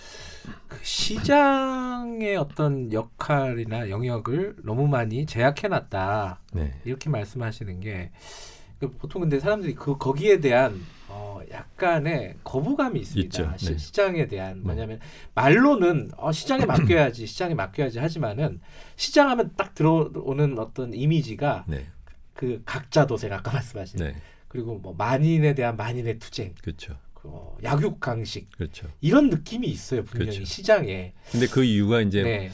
그 0.68 0.80
시장의 0.84 2.36
어떤 2.38 2.92
역할이나 2.92 3.92
영역을 3.92 4.56
너무 4.64 4.88
많이 4.88 5.28
제약해 5.28 5.68
놨다 5.68 6.40
네, 6.54 6.82
이렇게 6.84 7.12
말씀하시는 7.12 7.80
게그 7.80 8.98
보통 8.98 9.22
근데 9.22 9.40
사람들이 9.40 9.76
그 9.76 9.98
거기에 9.98 10.40
대한 10.40 10.82
어 11.10 11.40
약간의 11.52 12.36
거부감이 12.44 13.00
있습니다. 13.00 13.26
있죠. 13.44 13.52
네. 13.72 13.78
시, 13.78 13.94
장에 13.94 14.28
대한 14.28 14.58
네. 14.58 14.64
뭐냐면 14.64 15.00
말로는 15.36 16.12
어 16.18 16.32
시장에 16.32 16.66
맡겨야지 16.68 17.26
시장에 17.26 17.54
맡겨야지 17.54 18.00
하지만은 18.00 18.60
시장하면 18.98 19.52
딱 19.56 19.74
들어오는 19.74 20.60
어떤 20.60 20.94
이미지가 20.94 21.66
네, 21.68 21.86
그 22.34 22.62
각자 22.66 23.06
도생 23.08 23.32
아까 23.32 23.52
말씀하신 23.54 24.00
네, 24.00 24.16
그리고 24.50 24.78
뭐 24.80 24.94
만인에 24.98 25.56
대한 25.56 25.78
만인의 25.78 26.20
투쟁 26.20 26.54
그렇죠, 26.62 26.98
그 27.14 27.30
어, 27.30 27.58
약육 27.64 28.00
강식 28.02 28.52
그렇죠. 28.52 28.88
이런 29.00 29.30
느낌이 29.30 29.66
있어요 29.68 30.04
분명히 30.04 30.32
그렇죠. 30.32 30.46
시장에 30.46 31.14
근데 31.32 31.48
그 31.48 31.64
이유가 31.64 32.02
이제 32.02 32.22
네. 32.24 32.52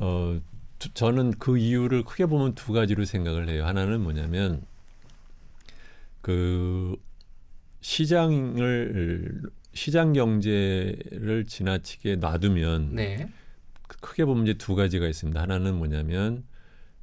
어, 0.00 0.40
두- 0.80 0.92
저는 0.94 1.32
그 1.38 1.56
이유를 1.58 2.02
크게 2.04 2.26
보면 2.26 2.54
두 2.54 2.72
가지로 2.72 3.04
생각을 3.04 3.48
해요. 3.48 3.64
하나는 3.66 4.00
뭐냐면 4.00 4.62
그 6.22 6.96
시장을 7.80 9.42
시장 9.72 10.12
경제를 10.12 11.44
지나치게 11.46 12.16
놔두면 12.16 12.94
네. 12.94 13.28
크게 13.82 14.24
보면 14.24 14.44
이제 14.44 14.54
두 14.54 14.74
가지가 14.74 15.06
있습니다. 15.06 15.40
하나는 15.40 15.76
뭐냐면 15.76 16.44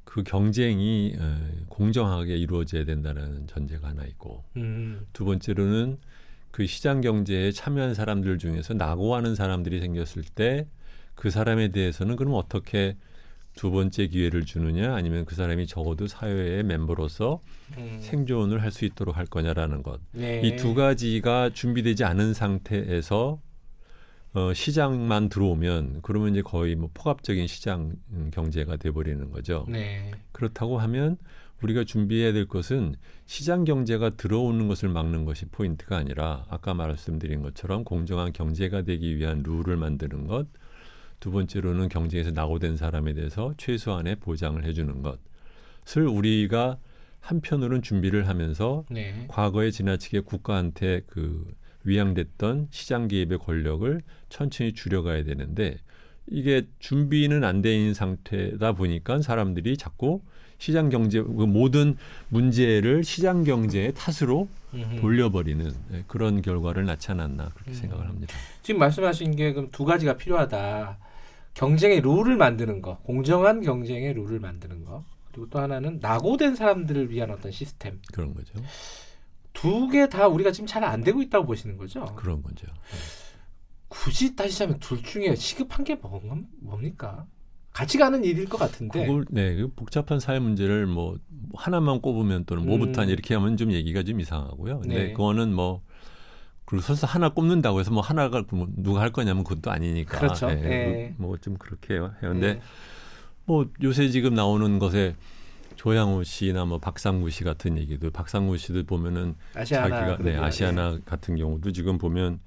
그 0.04 0.22
경쟁이 0.22 1.14
어, 1.18 1.38
공정하게 1.68 2.36
이루어져야 2.36 2.84
된다는 2.84 3.46
전제가 3.46 3.88
하나 3.88 4.04
있고 4.04 4.44
음. 4.56 5.06
두 5.12 5.24
번째로는 5.24 5.98
그 6.50 6.66
시장 6.66 7.00
경제에 7.00 7.52
참여한 7.52 7.94
사람들 7.94 8.38
중에서 8.38 8.74
낙오하는 8.74 9.34
사람들이 9.34 9.80
생겼을 9.80 10.22
때 10.34 10.66
그 11.18 11.30
사람에 11.30 11.68
대해서는 11.68 12.14
그럼 12.14 12.34
어떻게 12.34 12.96
두 13.58 13.72
번째 13.72 14.06
기회를 14.06 14.44
주느냐 14.44 14.94
아니면 14.94 15.24
그 15.24 15.34
사람이 15.34 15.66
적어도 15.66 16.06
사회의 16.06 16.62
멤버로서 16.62 17.40
음. 17.76 17.98
생존을 18.00 18.62
할 18.62 18.70
수 18.70 18.84
있도록 18.84 19.16
할 19.16 19.26
거냐라는 19.26 19.82
것. 19.82 20.00
네. 20.12 20.40
이두 20.44 20.74
가지가 20.74 21.50
준비되지 21.50 22.04
않은 22.04 22.34
상태에서 22.34 23.40
어, 24.34 24.52
시장만 24.54 25.28
들어오면 25.28 26.00
그러면 26.02 26.30
이제 26.30 26.42
거의 26.42 26.76
뭐 26.76 26.88
포괄적인 26.94 27.48
시장 27.48 27.94
경제가 28.30 28.76
돼버리는 28.76 29.28
거죠. 29.32 29.66
네. 29.68 30.12
그렇다고 30.30 30.78
하면 30.78 31.16
우리가 31.60 31.82
준비해야 31.82 32.32
될 32.32 32.46
것은 32.46 32.94
시장 33.26 33.64
경제가 33.64 34.10
들어오는 34.10 34.68
것을 34.68 34.88
막는 34.88 35.24
것이 35.24 35.46
포인트가 35.46 35.96
아니라 35.96 36.46
아까 36.48 36.74
말씀드린 36.74 37.42
것처럼 37.42 37.82
공정한 37.82 38.32
경제가 38.32 38.82
되기 38.82 39.16
위한 39.16 39.42
룰을 39.44 39.76
만드는 39.76 40.28
것. 40.28 40.46
두 41.20 41.30
번째로는 41.30 41.88
경제에서 41.88 42.30
낙오된 42.30 42.76
사람에 42.76 43.14
대해서 43.14 43.54
최소한의 43.56 44.16
보장을 44.16 44.62
해주는 44.64 45.02
것을 45.02 46.06
우리가 46.06 46.78
한편으로는 47.20 47.82
준비를 47.82 48.28
하면서 48.28 48.84
네. 48.90 49.24
과거에 49.28 49.70
지나치게 49.70 50.20
국가한테 50.20 51.02
그 51.06 51.52
위양됐던 51.84 52.68
시장 52.70 53.08
개입의 53.08 53.38
권력을 53.38 54.00
천천히 54.28 54.72
줄여가야 54.72 55.24
되는데 55.24 55.78
이게 56.26 56.66
준비는 56.78 57.42
안돼 57.44 57.74
있는 57.74 57.94
상태다 57.94 58.72
보니까 58.72 59.22
사람들이 59.22 59.76
자꾸 59.76 60.20
시장 60.58 60.88
경제 60.90 61.22
그 61.22 61.28
모든 61.28 61.96
문제를 62.28 63.04
시장 63.04 63.44
경제의 63.44 63.94
탓으로 63.94 64.48
음흠. 64.74 65.00
돌려버리는 65.00 65.72
네, 65.88 66.04
그런 66.06 66.42
결과를 66.42 66.86
않았나 66.90 67.50
그렇게 67.54 67.70
음. 67.70 67.74
생각을 67.74 68.06
합니다. 68.06 68.34
지금 68.62 68.80
말씀하신 68.80 69.36
게 69.36 69.52
그럼 69.52 69.68
두 69.70 69.84
가지가 69.84 70.16
필요하다. 70.16 70.98
경쟁의 71.58 72.00
룰을 72.02 72.36
만드는 72.36 72.80
거, 72.82 72.98
공정한 72.98 73.60
경쟁의 73.62 74.12
룰을 74.14 74.38
만드는 74.38 74.84
거. 74.84 75.04
그리고 75.32 75.50
또 75.50 75.58
하나는 75.58 75.98
낙오된 76.00 76.54
사람들을 76.54 77.10
위한 77.10 77.30
어떤 77.32 77.50
시스템. 77.50 78.00
그런 78.12 78.32
거죠. 78.32 78.54
두 79.52 79.88
개 79.90 80.06
다 80.08 80.28
우리가 80.28 80.52
지금 80.52 80.68
잘 80.68 80.84
안 80.84 81.02
되고 81.02 81.20
있다고 81.20 81.46
보시는 81.46 81.76
거죠? 81.76 82.04
그런 82.14 82.44
거죠. 82.44 82.68
굳이 83.88 84.36
따지자면 84.36 84.78
둘 84.78 85.02
중에 85.02 85.34
시급한 85.34 85.84
게 85.84 85.96
뭐, 85.96 86.20
뭡니까? 86.60 87.26
같이 87.72 87.98
가는 87.98 88.22
일일 88.22 88.48
것 88.48 88.56
같은데. 88.58 89.04
그걸 89.06 89.24
네, 89.28 89.56
그 89.56 89.68
복잡한 89.74 90.20
사회 90.20 90.38
문제를 90.38 90.86
뭐 90.86 91.18
하나만 91.54 92.00
꼽으면 92.00 92.44
또는 92.44 92.66
뭐부터 92.66 93.02
음. 93.02 93.08
이렇게 93.08 93.34
하면 93.34 93.56
좀 93.56 93.72
얘기가 93.72 94.04
좀 94.04 94.20
이상하고요. 94.20 94.80
근데 94.80 94.94
네. 95.08 95.12
그거는 95.12 95.52
뭐 95.52 95.82
그리고 96.68 96.82
설사 96.82 97.06
하나 97.06 97.30
꼽는다고 97.30 97.80
해서 97.80 97.90
뭐 97.90 98.02
하나가 98.02 98.44
뭐 98.50 98.68
누가 98.76 99.00
할 99.00 99.10
거냐면 99.10 99.42
그것도 99.42 99.70
아니니까. 99.70 100.18
그렇죠. 100.18 100.50
예. 100.50 101.14
뭐좀 101.16 101.56
그렇게 101.56 101.94
해요. 101.94 102.12
근데 102.20 102.54
네. 102.54 102.60
뭐 103.46 103.66
요새 103.82 104.10
지금 104.10 104.34
나오는 104.34 104.78
것에 104.78 105.16
조양호 105.76 106.24
씨나 106.24 106.66
뭐 106.66 106.76
박상구 106.76 107.30
씨 107.30 107.42
같은 107.42 107.78
얘기도 107.78 108.10
박상구 108.10 108.58
씨도 108.58 108.84
보면은 108.84 109.34
아시아나 109.54 109.88
자기가 109.88 110.22
네, 110.22 110.36
아시아나 110.36 110.98
같은 111.06 111.36
경우도 111.36 111.72
지금 111.72 111.96
보면 111.96 112.38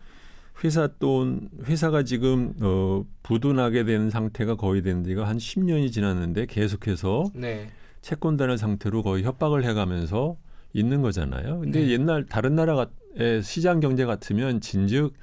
회사 0.64 0.86
돈 0.86 1.50
회사가 1.66 2.04
지금 2.04 2.54
어 2.62 3.04
부도나게 3.24 3.86
된 3.86 4.12
상태가 4.12 4.54
거의 4.54 4.84
된 4.84 5.04
지가 5.04 5.28
한 5.28 5.38
10년이 5.38 5.92
지났는데 5.92 6.46
계속해서 6.46 7.32
예. 7.38 7.40
네. 7.40 7.70
채권단의 8.02 8.60
상태로 8.60 9.02
거의 9.02 9.24
협박을 9.24 9.64
해가면서 9.64 10.38
있는 10.74 11.02
거잖아요. 11.02 11.62
근데 11.62 11.80
네. 11.80 11.90
옛날 11.90 12.28
다른 12.28 12.54
나라 12.54 12.76
의 13.16 13.44
시장 13.44 13.80
경제 13.80 14.06
같으면 14.06 14.62
진즉 14.62 15.14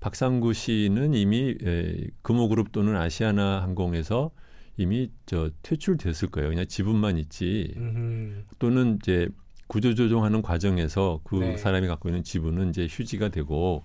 박상구 0.00 0.52
씨는 0.52 1.14
이미 1.14 1.56
에, 1.62 2.08
금호그룹 2.22 2.72
또는 2.72 2.96
아시아나 2.96 3.62
항공에서 3.62 4.30
이미 4.76 5.10
저 5.26 5.50
퇴출됐을 5.62 6.30
거예요. 6.30 6.50
그냥 6.50 6.66
지분만 6.66 7.16
있지 7.18 7.72
음흠. 7.76 8.44
또는 8.58 8.98
이제 9.00 9.28
구조조정하는 9.66 10.42
과정에서 10.42 11.20
그 11.24 11.36
네. 11.36 11.56
사람이 11.56 11.86
갖고 11.86 12.08
있는 12.08 12.22
지분은 12.22 12.70
이제 12.70 12.86
휴지가 12.90 13.30
되고 13.30 13.84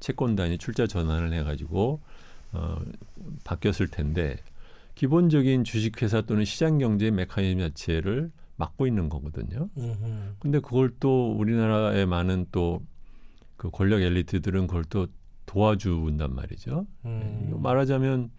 채권단이 0.00 0.58
출자 0.58 0.86
전환을 0.86 1.32
해가지고 1.32 2.00
어, 2.52 2.82
바뀌었을 3.44 3.88
텐데 3.88 4.38
기본적인 4.94 5.64
주식회사 5.64 6.22
또는 6.22 6.44
시장 6.44 6.78
경제 6.78 7.10
메커니즘 7.10 7.60
자체를 7.60 8.30
막고 8.60 8.86
있는 8.86 9.08
거거든요. 9.08 9.68
음흠. 9.76 10.36
근데 10.38 10.60
그걸 10.60 10.92
또 11.00 11.32
우리나라의 11.32 12.06
많은 12.06 12.46
또 12.52 12.80
그 13.60 13.68
권력 13.70 14.00
엘리트들은 14.00 14.68
그걸 14.68 14.84
또 14.84 15.06
도와준단 15.44 16.34
말이죠. 16.34 16.86
음. 17.04 17.58
말하자면 17.58 18.30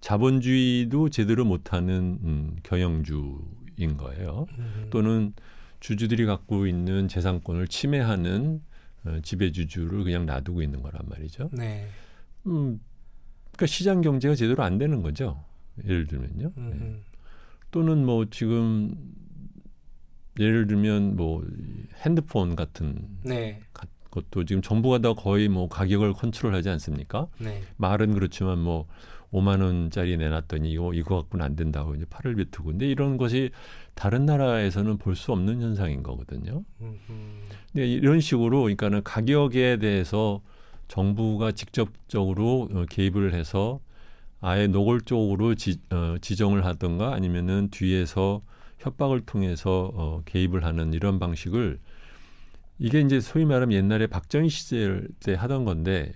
자본주의도 0.00 1.10
제대로 1.10 1.44
못하는 1.44 2.18
음, 2.22 2.56
경영주인 2.62 3.98
거예요. 3.98 4.46
음. 4.58 4.86
또는 4.88 5.34
주주들이 5.80 6.24
갖고 6.24 6.66
있는 6.66 7.08
재산권을 7.08 7.68
침해하는 7.68 8.62
어, 9.04 9.18
지배주주를 9.22 10.02
그냥 10.02 10.24
놔두고 10.24 10.62
있는 10.62 10.80
거란 10.80 11.02
말이죠. 11.10 11.50
네. 11.52 11.86
음, 12.46 12.80
그러니까 13.52 13.66
시장 13.66 14.00
경제가 14.00 14.34
제대로 14.34 14.62
안 14.62 14.78
되는 14.78 15.02
거죠. 15.02 15.44
예를 15.84 16.06
들면요. 16.06 16.52
네. 16.56 17.02
또는 17.70 18.06
뭐 18.06 18.24
지금 18.30 18.94
예를 20.38 20.66
들면 20.66 21.16
뭐 21.16 21.44
핸드폰 22.04 22.54
같은 22.56 22.96
네. 23.24 23.60
가- 23.72 23.86
것도 24.10 24.44
지금 24.44 24.60
정부가 24.62 24.98
다 24.98 25.12
거의 25.14 25.48
뭐 25.48 25.68
가격을 25.68 26.14
컨트롤하지 26.14 26.68
않습니까? 26.70 27.28
네. 27.38 27.62
말은 27.76 28.14
그렇지만 28.14 28.58
뭐 28.58 28.86
5만 29.32 29.60
원짜리 29.60 30.16
내놨더니 30.16 30.72
이거 30.72 30.92
이거 30.92 31.16
갖고는 31.16 31.44
안 31.44 31.54
된다고 31.54 31.94
이제 31.94 32.04
팔을 32.10 32.34
비트고 32.34 32.64
근데 32.70 32.88
이런 32.90 33.16
것이 33.16 33.50
다른 33.94 34.26
나라에서는 34.26 34.98
볼 34.98 35.14
수 35.14 35.30
없는 35.32 35.60
현상인 35.60 36.02
거거든요. 36.02 36.64
음흠. 36.80 36.96
근데 37.72 37.86
이런 37.86 38.20
식으로 38.20 38.62
그러니까는 38.62 39.04
가격에 39.04 39.76
대해서 39.78 40.40
정부가 40.88 41.52
직접적으로 41.52 42.68
어, 42.72 42.84
개입을 42.90 43.32
해서 43.34 43.78
아예 44.40 44.66
노골적으로 44.66 45.54
지, 45.54 45.78
어, 45.90 46.16
지정을 46.20 46.64
하던가 46.64 47.12
아니면은 47.14 47.68
뒤에서 47.70 48.42
협박을 48.80 49.20
통해서 49.20 49.90
어, 49.94 50.22
개입을 50.24 50.64
하는 50.64 50.92
이런 50.92 51.18
방식을 51.18 51.78
이게 52.78 53.00
이제 53.00 53.20
소위 53.20 53.44
말하면 53.44 53.76
옛날에 53.76 54.06
박정희 54.06 54.48
시절 54.48 55.06
때 55.20 55.34
하던 55.34 55.64
건데 55.64 56.12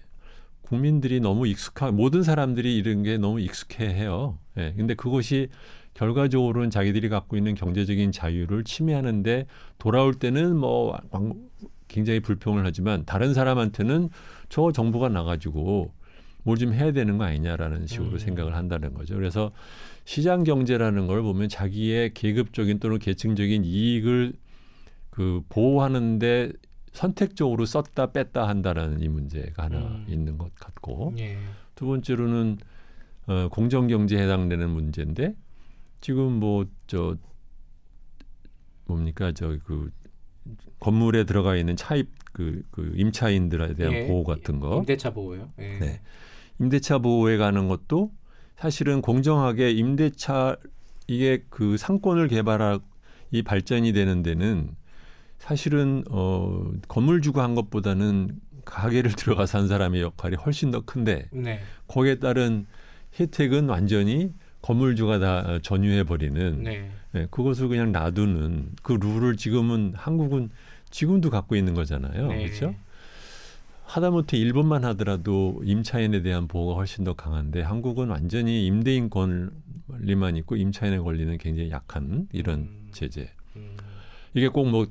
국민들이 0.62 1.20
너무 1.20 1.46
익숙하 1.46 1.90
모든 1.90 2.22
사람들이 2.22 2.76
이런 2.76 3.02
게 3.02 3.18
너무 3.18 3.38
익숙해해요. 3.38 4.38
예. 4.56 4.72
근데 4.76 4.94
그것이 4.94 5.48
결과적으로는 5.92 6.70
자기들이 6.70 7.10
갖고 7.10 7.36
있는 7.36 7.54
경제적인 7.54 8.12
자유를 8.12 8.64
침해하는데 8.64 9.46
돌아올 9.78 10.14
때는 10.14 10.56
뭐 10.56 10.98
광- 11.10 11.34
굉장히 11.86 12.20
불평을 12.20 12.64
하지만 12.64 13.04
다른 13.04 13.34
사람한테는 13.34 14.08
저 14.48 14.72
정부가 14.72 15.10
나가지고 15.10 15.92
뭘 16.44 16.56
좀 16.58 16.72
해야 16.72 16.92
되는 16.92 17.18
거 17.18 17.24
아니냐라는 17.24 17.86
식으로 17.86 18.12
음. 18.12 18.18
생각을 18.18 18.54
한다는 18.56 18.94
거죠. 18.94 19.14
그래서 19.14 19.52
시장 20.04 20.44
경제라는 20.44 21.06
걸 21.06 21.22
보면 21.22 21.48
자기의 21.48 22.14
계급적인 22.14 22.78
또는 22.78 22.98
계층적인 22.98 23.64
이익을 23.64 24.34
그 25.10 25.42
보호하는데 25.48 26.52
선택적으로 26.92 27.64
썼다 27.64 28.12
뺐다 28.12 28.46
한다라는 28.46 29.00
이 29.00 29.08
문제가 29.08 29.64
하나 29.64 29.78
음. 29.78 30.06
있는 30.08 30.38
것 30.38 30.54
같고 30.54 31.14
예. 31.18 31.38
두 31.74 31.86
번째로는 31.86 32.58
어, 33.26 33.48
공정 33.50 33.86
경제에 33.86 34.22
해당되는 34.22 34.68
문제인데 34.70 35.34
지금 36.00 36.34
뭐 36.34 36.66
저 36.86 37.16
뭡니까 38.86 39.32
저 39.32 39.58
그 39.64 39.90
건물에 40.78 41.24
들어가 41.24 41.56
있는 41.56 41.76
차입 41.76 42.10
그, 42.32 42.62
그 42.70 42.92
임차인들에 42.96 43.74
대한 43.74 43.92
예. 43.94 44.06
보호 44.06 44.24
같은 44.24 44.60
거 44.60 44.78
임대차 44.78 45.14
보호요. 45.14 45.50
예. 45.58 45.78
네. 45.78 46.00
임대차 46.60 46.98
보호에 46.98 47.36
가는 47.36 47.68
것도 47.68 48.12
사실은 48.56 49.00
공정하게 49.00 49.70
임대차 49.70 50.56
이게 51.06 51.44
그 51.50 51.76
상권을 51.76 52.28
개발하 52.28 52.80
이 53.30 53.42
발전이 53.42 53.92
되는 53.92 54.22
데는 54.22 54.70
사실은 55.38 56.04
어 56.10 56.70
건물주가 56.88 57.42
한 57.42 57.54
것보다는 57.54 58.40
가게를 58.64 59.12
들어가서 59.16 59.58
한 59.58 59.68
사람의 59.68 60.00
역할이 60.00 60.36
훨씬 60.36 60.70
더 60.70 60.80
큰데 60.80 61.28
네. 61.32 61.60
거기에 61.88 62.16
따른 62.16 62.66
혜택은 63.18 63.68
완전히 63.68 64.32
건물주가 64.62 65.18
다 65.18 65.38
어, 65.40 65.58
전유해 65.58 66.04
버리는 66.04 66.62
네. 66.62 66.90
네, 67.12 67.26
그것을 67.30 67.68
그냥 67.68 67.92
놔두는 67.92 68.70
그 68.82 68.94
룰을 68.94 69.36
지금은 69.36 69.92
한국은 69.94 70.50
지금도 70.90 71.28
갖고 71.30 71.54
있는 71.56 71.74
거잖아요. 71.74 72.28
네. 72.28 72.46
그렇죠? 72.46 72.74
하다못해 73.94 74.36
일본만 74.36 74.84
하더라도 74.86 75.62
임차인에 75.64 76.22
대한 76.22 76.48
보호가 76.48 76.74
훨씬 76.74 77.04
더 77.04 77.14
강한데 77.14 77.62
한국은 77.62 78.08
완전히 78.08 78.66
임대인 78.66 79.08
권리만 79.08 80.36
있고 80.38 80.56
임차인의 80.56 80.98
권리는 80.98 81.38
굉장히 81.38 81.70
약한 81.70 82.26
이런 82.32 82.58
음. 82.58 82.88
제재. 82.90 83.30
음. 83.54 83.76
이게 84.34 84.48
꼭뭐 84.48 84.88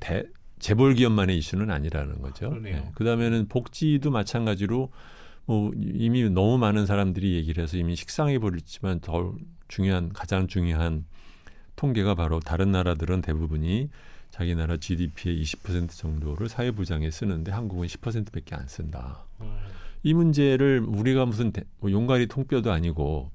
재벌 0.60 0.94
기업만의 0.94 1.38
이슈는 1.38 1.70
아니라는 1.70 2.22
거죠. 2.22 2.50
그러네요. 2.50 2.92
그다음에는 2.96 3.50
복지도 3.50 4.10
마찬가지로 4.10 4.90
뭐 5.48 5.74
이미 5.76 6.24
너무 6.30 6.58
많은 6.58 6.86
사람들이 6.86 7.36
얘기를 7.36 7.62
해서 7.62 7.76
이미 7.76 7.98
식상해 7.98 8.40
버렸지만 8.40 9.02
더 9.02 9.36
중요한 9.68 10.14
가장 10.14 10.48
중요한 10.48 11.04
통계가 11.76 12.16
바로 12.16 12.40
다른 12.40 12.72
나라들은 12.72 13.22
대부분이 13.22 13.90
자기 14.34 14.56
나라 14.56 14.78
GDP의 14.78 15.44
20% 15.44 15.92
정도를 15.92 16.50
사회보장에 16.50 17.12
쓰는데 17.12 17.52
한국은 17.52 17.86
10%밖에 17.86 18.56
안 18.56 18.68
쓴다. 18.68 19.26
음. 19.42 19.60
이 20.02 20.16
문제를 20.16 20.84
우리가 20.88 21.28
무슨 21.28 21.52
대, 21.52 21.62
뭐 21.80 21.92
용가리 21.92 22.26
통뼈도 22.26 22.72
아니고 22.72 23.30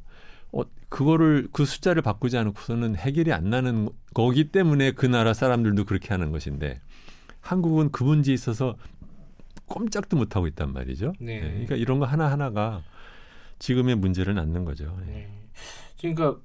어, 0.51 0.63
그거를 0.89 1.47
그 1.53 1.65
숫자를 1.65 2.03
바꾸지 2.03 2.37
않고서는 2.37 2.97
해결이 2.97 3.33
안 3.33 3.49
나는 3.49 3.89
거기 4.13 4.51
때문에 4.51 4.91
그 4.91 5.07
나라 5.07 5.35
사람들도 5.35 5.85
그렇게 5.85 6.09
하는 6.09 6.33
것인데 6.33 6.81
한국은 7.43 7.93
그 7.93 8.03
문제에 8.03 8.35
있어서 8.35 8.77
꼼짝도 9.67 10.17
못 10.17 10.35
하고 10.35 10.49
있단 10.49 10.73
말이죠. 10.73 11.13
네. 11.21 11.41
네, 11.41 11.49
그러니까 11.49 11.77
이런 11.77 12.01
거 12.01 12.07
하나 12.07 12.29
하나가 12.29 12.83
지금의 13.61 13.95
문제를 13.95 14.35
낳는 14.35 14.65
거죠. 14.65 14.99
예. 15.07 15.13
네. 15.13 15.31
그러니까 16.01 16.41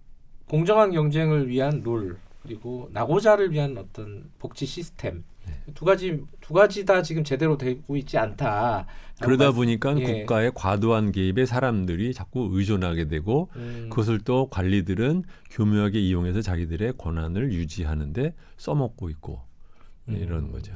공정한 0.47 0.91
경쟁을 0.91 1.49
위한 1.49 1.81
룰 1.83 2.19
그리고 2.43 2.89
나고자를 2.91 3.51
위한 3.51 3.77
어떤 3.77 4.29
복지 4.37 4.65
시스템 4.65 5.23
네. 5.45 5.53
두 5.73 5.85
가지 5.85 6.21
두 6.41 6.53
가지 6.53 6.85
다 6.85 7.01
지금 7.01 7.23
제대로 7.23 7.57
되고 7.57 7.95
있지 7.97 8.17
않다. 8.17 8.85
그러다 9.21 9.51
보니까 9.51 9.97
예. 9.99 10.21
국가의 10.21 10.51
과도한 10.53 11.11
개입에 11.11 11.45
사람들이 11.45 12.13
자꾸 12.13 12.49
의존하게 12.51 13.07
되고 13.07 13.49
음, 13.55 13.87
그것을 13.89 14.19
또 14.19 14.49
관리들은 14.49 15.23
교묘하게 15.51 15.99
이용해서 15.99 16.41
자기들의 16.41 16.93
권한을 16.97 17.53
유지하는데 17.53 18.33
써먹고 18.57 19.09
있고 19.09 19.41
네, 20.05 20.17
이런 20.19 20.45
음. 20.45 20.51
거죠. 20.51 20.73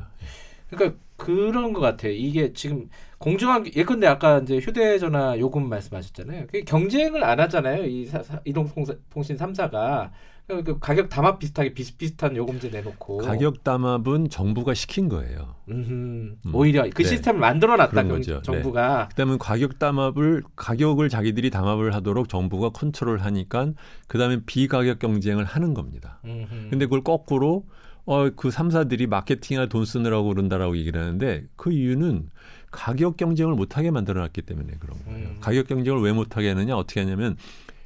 그러니까 0.69 0.99
그런 1.15 1.73
것 1.73 1.82
같아요. 1.82 2.12
이게 2.12 2.53
지금 2.53 2.89
공정한 3.17 3.65
예컨대 3.75 4.06
아까 4.06 4.39
이제 4.39 4.58
휴대전화 4.58 5.39
요금 5.39 5.67
말씀하셨잖아요. 5.67 6.45
그게 6.45 6.62
경쟁을 6.62 7.23
안 7.23 7.39
하잖아요. 7.39 7.86
이 7.86 8.06
사, 8.06 8.21
사, 8.21 8.39
이동통신 8.45 9.38
3사가 9.38 10.12
그 10.48 10.80
가격 10.80 11.10
담합 11.10 11.40
비슷하게 11.40 11.74
비슷비슷한 11.74 12.38
요금제 12.38 12.70
내놓고 12.70 13.18
가격 13.18 13.66
담합은 13.66 14.30
정부가 14.30 14.74
시킨 14.74 15.10
거예요. 15.10 15.56
음. 15.68 16.38
오히려 16.54 16.84
그 16.94 17.04
네. 17.04 17.10
시스템을 17.10 17.42
만들어놨다 17.42 17.94
경- 18.04 18.08
거죠. 18.08 18.42
정부가 18.44 19.10
그다음에 19.10 19.36
가격 19.38 19.78
담합을 19.78 20.44
가격을 20.56 21.10
자기들이 21.10 21.50
담합을 21.50 21.94
하도록 21.96 22.30
정부가 22.30 22.70
컨트롤 22.70 23.18
하니까 23.20 23.74
그다음에 24.08 24.40
비가격 24.46 25.00
경쟁을 25.00 25.44
하는 25.44 25.74
겁니다. 25.74 26.20
음흠. 26.24 26.70
근데 26.70 26.86
그걸 26.86 27.04
거꾸로 27.04 27.66
어, 28.06 28.30
그 28.30 28.48
3사들이 28.48 29.08
마케팅에 29.10 29.68
돈 29.68 29.84
쓰느라고 29.84 30.30
그런다라고 30.30 30.78
얘기를 30.78 31.02
하는데 31.02 31.44
그 31.58 31.74
이유는 31.74 32.30
가격 32.72 33.18
경쟁을 33.18 33.54
못하게 33.54 33.92
만들어놨기 33.92 34.44
때문에 34.44 34.76
그런 34.80 34.98
거예요. 35.04 35.28
음. 35.28 35.38
가격 35.42 35.68
경쟁을 35.68 36.02
왜 36.02 36.14
못하게 36.14 36.48
하느냐 36.50 36.78
어떻게 36.78 37.02
하냐면 37.02 37.36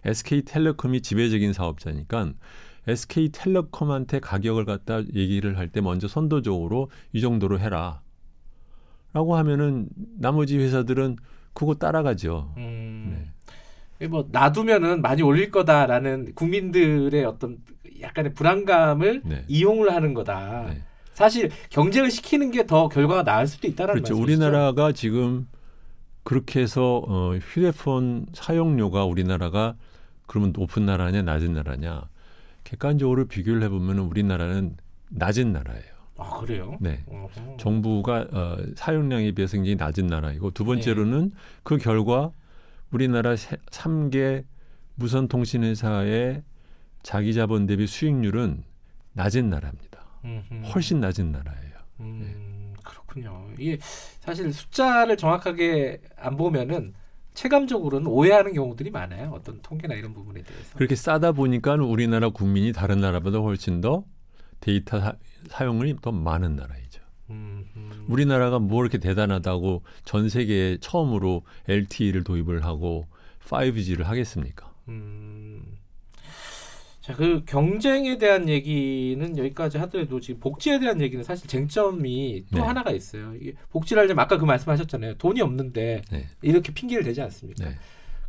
SK텔레콤이 0.05 1.01
지배적인 1.01 1.53
사업자니까 1.53 2.33
SK텔레콤한테 2.87 4.19
가격을 4.19 4.65
갖다 4.65 5.01
얘기를 5.13 5.57
할 5.57 5.67
때 5.69 5.81
먼저 5.81 6.07
선도적으로 6.07 6.89
이 7.13 7.21
정도로 7.21 7.59
해라. 7.59 8.01
라고 9.13 9.35
하면은 9.35 9.87
나머지 10.17 10.57
회사들은 10.57 11.17
그거 11.53 11.75
따라가죠. 11.75 12.53
음, 12.57 13.29
네. 13.99 14.07
뭐 14.07 14.27
놔두면은 14.31 15.01
많이 15.01 15.21
올릴 15.21 15.51
거다라는 15.51 16.33
국민들의 16.33 17.23
어떤 17.25 17.57
약간의 17.99 18.33
불안감을 18.33 19.21
네. 19.25 19.45
이용을 19.47 19.93
하는 19.93 20.13
거다. 20.13 20.65
네. 20.69 20.81
사실 21.13 21.51
경쟁을 21.69 22.09
시키는 22.09 22.51
게 22.51 22.65
더 22.65 22.87
결과가 22.87 23.23
나을 23.23 23.45
수도 23.47 23.67
있다라는 23.67 24.01
그렇죠. 24.01 24.15
말씀이시죠. 24.17 24.43
우리나라가 24.45 24.91
지금 24.93 25.47
그렇게 26.23 26.61
해서 26.61 27.03
어, 27.05 27.35
휴대폰 27.35 28.25
사용료가 28.33 29.03
우리나라가 29.05 29.75
그러면 30.31 30.53
높은 30.55 30.85
나라냐 30.85 31.23
낮은 31.23 31.51
나라냐 31.51 32.07
객관적으로 32.63 33.25
비교를 33.25 33.63
해보면 33.63 33.99
우리나라는 33.99 34.77
낮은 35.09 35.51
나라예요. 35.51 35.91
아 36.17 36.39
그래요? 36.39 36.77
네. 36.79 37.03
어허. 37.09 37.57
정부가 37.57 38.27
어, 38.31 38.57
사용량에 38.75 39.33
비해서 39.33 39.57
굉장히 39.57 39.75
낮은 39.75 40.07
나라이고 40.07 40.51
두 40.51 40.63
네. 40.63 40.67
번째로는 40.67 41.33
그 41.63 41.77
결과 41.77 42.31
우리나라 42.91 43.35
세, 43.35 43.57
3개 43.71 44.45
무선 44.95 45.27
통신 45.27 45.65
회사의 45.65 46.43
자기 47.03 47.33
자본 47.33 47.65
대비 47.65 47.85
수익률은 47.85 48.63
낮은 49.11 49.49
나라입니다. 49.49 49.99
음흠. 50.23 50.61
훨씬 50.73 51.01
낮은 51.01 51.33
나라예요. 51.33 51.73
음, 51.99 52.73
그렇군요. 52.85 53.49
이게 53.59 53.79
사실 54.21 54.53
숫자를 54.53 55.17
정확하게 55.17 55.99
안 56.15 56.37
보면은 56.37 56.93
체감적으로는 57.33 58.07
오해하는 58.07 58.53
경우들이 58.53 58.91
많아요. 58.91 59.31
어떤 59.33 59.61
통계나 59.61 59.95
이런 59.95 60.13
부분에 60.13 60.43
대해서. 60.43 60.77
그렇게 60.77 60.95
싸다 60.95 61.31
보니까 61.31 61.75
우리나라 61.75 62.29
국민이 62.29 62.73
다른 62.73 62.99
나라보다 62.99 63.39
훨씬 63.39 63.81
더 63.81 64.03
데이터 64.59 64.99
사, 64.99 65.15
사용이 65.47 65.95
더 66.01 66.11
많은 66.11 66.55
나라이죠. 66.55 67.01
음, 67.29 67.65
음. 67.75 68.05
우리나라가 68.09 68.59
뭐 68.59 68.83
이렇게 68.83 68.97
대단하다고 68.97 69.83
전 70.03 70.29
세계에 70.29 70.77
처음으로 70.81 71.43
LTE를 71.67 72.23
도입을 72.23 72.65
하고 72.65 73.07
5G를 73.47 74.03
하겠습니까? 74.03 74.71
음. 74.89 75.40
자, 77.01 77.15
그 77.15 77.43
경쟁에 77.45 78.19
대한 78.19 78.47
얘기는 78.47 79.37
여기까지 79.37 79.79
하더라도 79.79 80.19
지금 80.19 80.39
복지에 80.39 80.79
대한 80.79 81.01
얘기는 81.01 81.23
사실 81.23 81.47
쟁점이 81.47 82.45
또 82.51 82.59
네. 82.59 82.61
하나가 82.63 82.91
있어요. 82.91 83.33
이게 83.35 83.53
복지를 83.71 84.03
하려면 84.03 84.23
아까 84.23 84.37
그 84.37 84.45
말씀하셨잖아요. 84.45 85.15
돈이 85.15 85.41
없는데 85.41 86.03
네. 86.11 86.27
이렇게 86.43 86.71
핑계를 86.71 87.03
대지 87.03 87.19
않습니까? 87.21 87.69
네. 87.69 87.75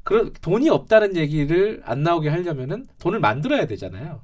그 0.02 0.32
돈이 0.40 0.70
없다는 0.70 1.16
얘기를 1.16 1.82
안 1.84 2.02
나오게 2.02 2.30
하려면은 2.30 2.88
돈을 2.98 3.20
만들어야 3.20 3.66
되잖아요. 3.66 4.22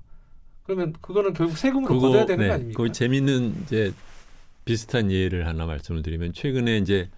그러면 0.62 0.94
그거는 1.00 1.34
결국 1.34 1.56
세금으로 1.58 1.98
걷어야 1.98 2.24
되는 2.24 2.48
거 2.48 2.54
아닙니까? 2.54 2.82
그 2.82 2.90
재미있는 2.90 3.54
이제 3.62 3.92
비슷한 4.64 5.12
예를 5.12 5.46
하나 5.46 5.66
말씀을 5.66 6.02
드리면 6.02 6.32
최근에 6.32 6.78
이제 6.78 7.10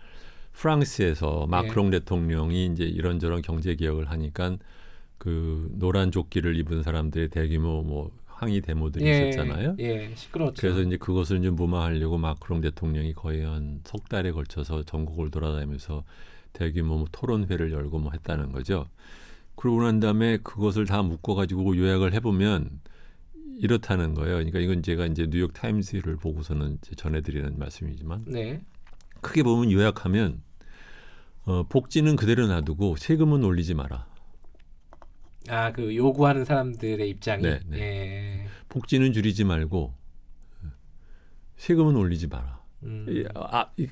프랑스에서 0.53 1.47
네. 1.49 1.57
마크롱 1.57 1.91
대통령이 1.91 2.67
이제 2.67 2.85
이런저런 2.85 3.41
경제 3.41 3.77
개혁을 3.77 4.11
하니까 4.11 4.57
그 5.21 5.69
노란 5.73 6.11
조끼를 6.11 6.57
입은 6.57 6.83
사람들의 6.83 7.29
대규모 7.29 7.83
뭐 7.83 8.11
항의 8.25 8.63
데모들이 8.63 9.05
있었잖아요. 9.29 9.77
예, 9.79 10.11
시끄러웠죠. 10.15 10.63
그래서 10.63 10.81
이제 10.81 10.97
그것을 10.97 11.43
좀 11.43 11.57
무마하려고 11.57 12.17
마크롱 12.17 12.63
대통령이 12.63 13.13
거의 13.13 13.45
한 13.45 13.83
석 13.85 14.09
달에 14.09 14.31
걸쳐서 14.33 14.85
전국을 14.85 15.31
돌아다니면서 15.31 16.05
대규모 16.55 16.97
뭐 16.97 17.07
토론회를 17.13 17.71
열고 17.71 17.99
뭐 17.99 18.13
했다는 18.13 18.51
거죠. 18.53 18.89
그러고 19.57 19.83
난 19.83 20.01
다음에 20.01 20.39
그것을 20.39 20.87
다 20.87 21.03
묶어가지고 21.03 21.77
요약을 21.77 22.15
해보면 22.15 22.81
이렇다는 23.59 24.15
거예요. 24.15 24.37
그러니까 24.37 24.59
이건 24.59 24.83
제가 24.83 25.05
이제 25.05 25.27
뉴욕 25.29 25.53
타임스를 25.53 26.17
보고서는 26.17 26.79
전해드리는 26.97 27.59
말씀이지만 27.59 28.25
네. 28.27 28.63
크게 29.21 29.43
보면 29.43 29.71
요약하면 29.71 30.41
어, 31.45 31.65
복지는 31.69 32.17
그대로 32.17 32.47
놔두고 32.47 32.97
세금은 32.97 33.45
올리지 33.45 33.75
마라. 33.75 34.07
아, 35.49 35.73
그 35.73 35.95
요구하는 35.97 36.45
사람들의 36.45 37.09
입장이 37.09 37.43
네, 37.43 37.61
예. 37.73 38.47
복지는 38.69 39.13
줄이지 39.13 39.45
말고 39.45 39.95
세금은 41.57 41.97
올리지 41.97 42.27
마라. 42.27 42.61
음, 42.85 43.07
이, 43.09 43.25
아, 43.35 43.71
이, 43.77 43.87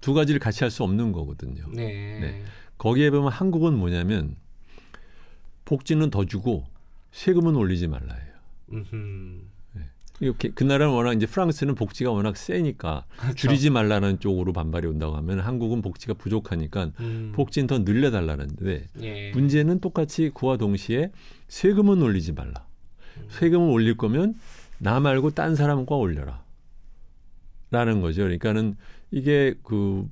두 0.00 0.14
가지를 0.14 0.38
같이 0.40 0.64
할 0.64 0.70
수 0.70 0.82
없는 0.84 1.12
거거든요. 1.12 1.66
네. 1.72 2.18
네. 2.20 2.44
거기에 2.78 3.10
보면 3.10 3.30
한국은 3.32 3.74
뭐냐면 3.76 4.36
복지는 5.64 6.10
더 6.10 6.24
주고 6.24 6.66
세금은 7.12 7.56
올리지 7.56 7.88
말라예요. 7.88 8.34
음흠. 8.72 9.40
이렇게 10.20 10.50
그 10.50 10.64
나라는 10.64 10.94
워낙 10.94 11.12
이제 11.12 11.26
프랑스는 11.26 11.74
복지가 11.74 12.10
워낙 12.10 12.36
세니까 12.36 13.04
그렇죠. 13.16 13.34
줄이지 13.34 13.70
말라는 13.70 14.18
쪽으로 14.18 14.52
반발이 14.52 14.86
온다고 14.86 15.14
하면 15.16 15.40
한국은 15.40 15.82
복지가 15.82 16.14
부족하니까 16.14 16.90
음, 17.00 17.32
복지는 17.34 17.66
더 17.66 17.78
늘려달라는데 17.80 18.86
예. 19.02 19.30
문제는 19.32 19.80
똑같이 19.80 20.30
그와 20.32 20.56
동시에 20.56 21.10
세금은 21.48 22.00
올리지 22.00 22.32
말라. 22.32 22.66
음. 23.18 23.26
세금을 23.28 23.70
올릴 23.70 23.96
거면 23.96 24.34
나 24.78 25.00
말고 25.00 25.30
딴 25.30 25.54
사람과 25.54 25.96
올려라. 25.96 26.44
라는 27.70 28.00
거죠. 28.00 28.22
그러니까는 28.22 28.76
이게 29.10 29.54
그 29.62 30.08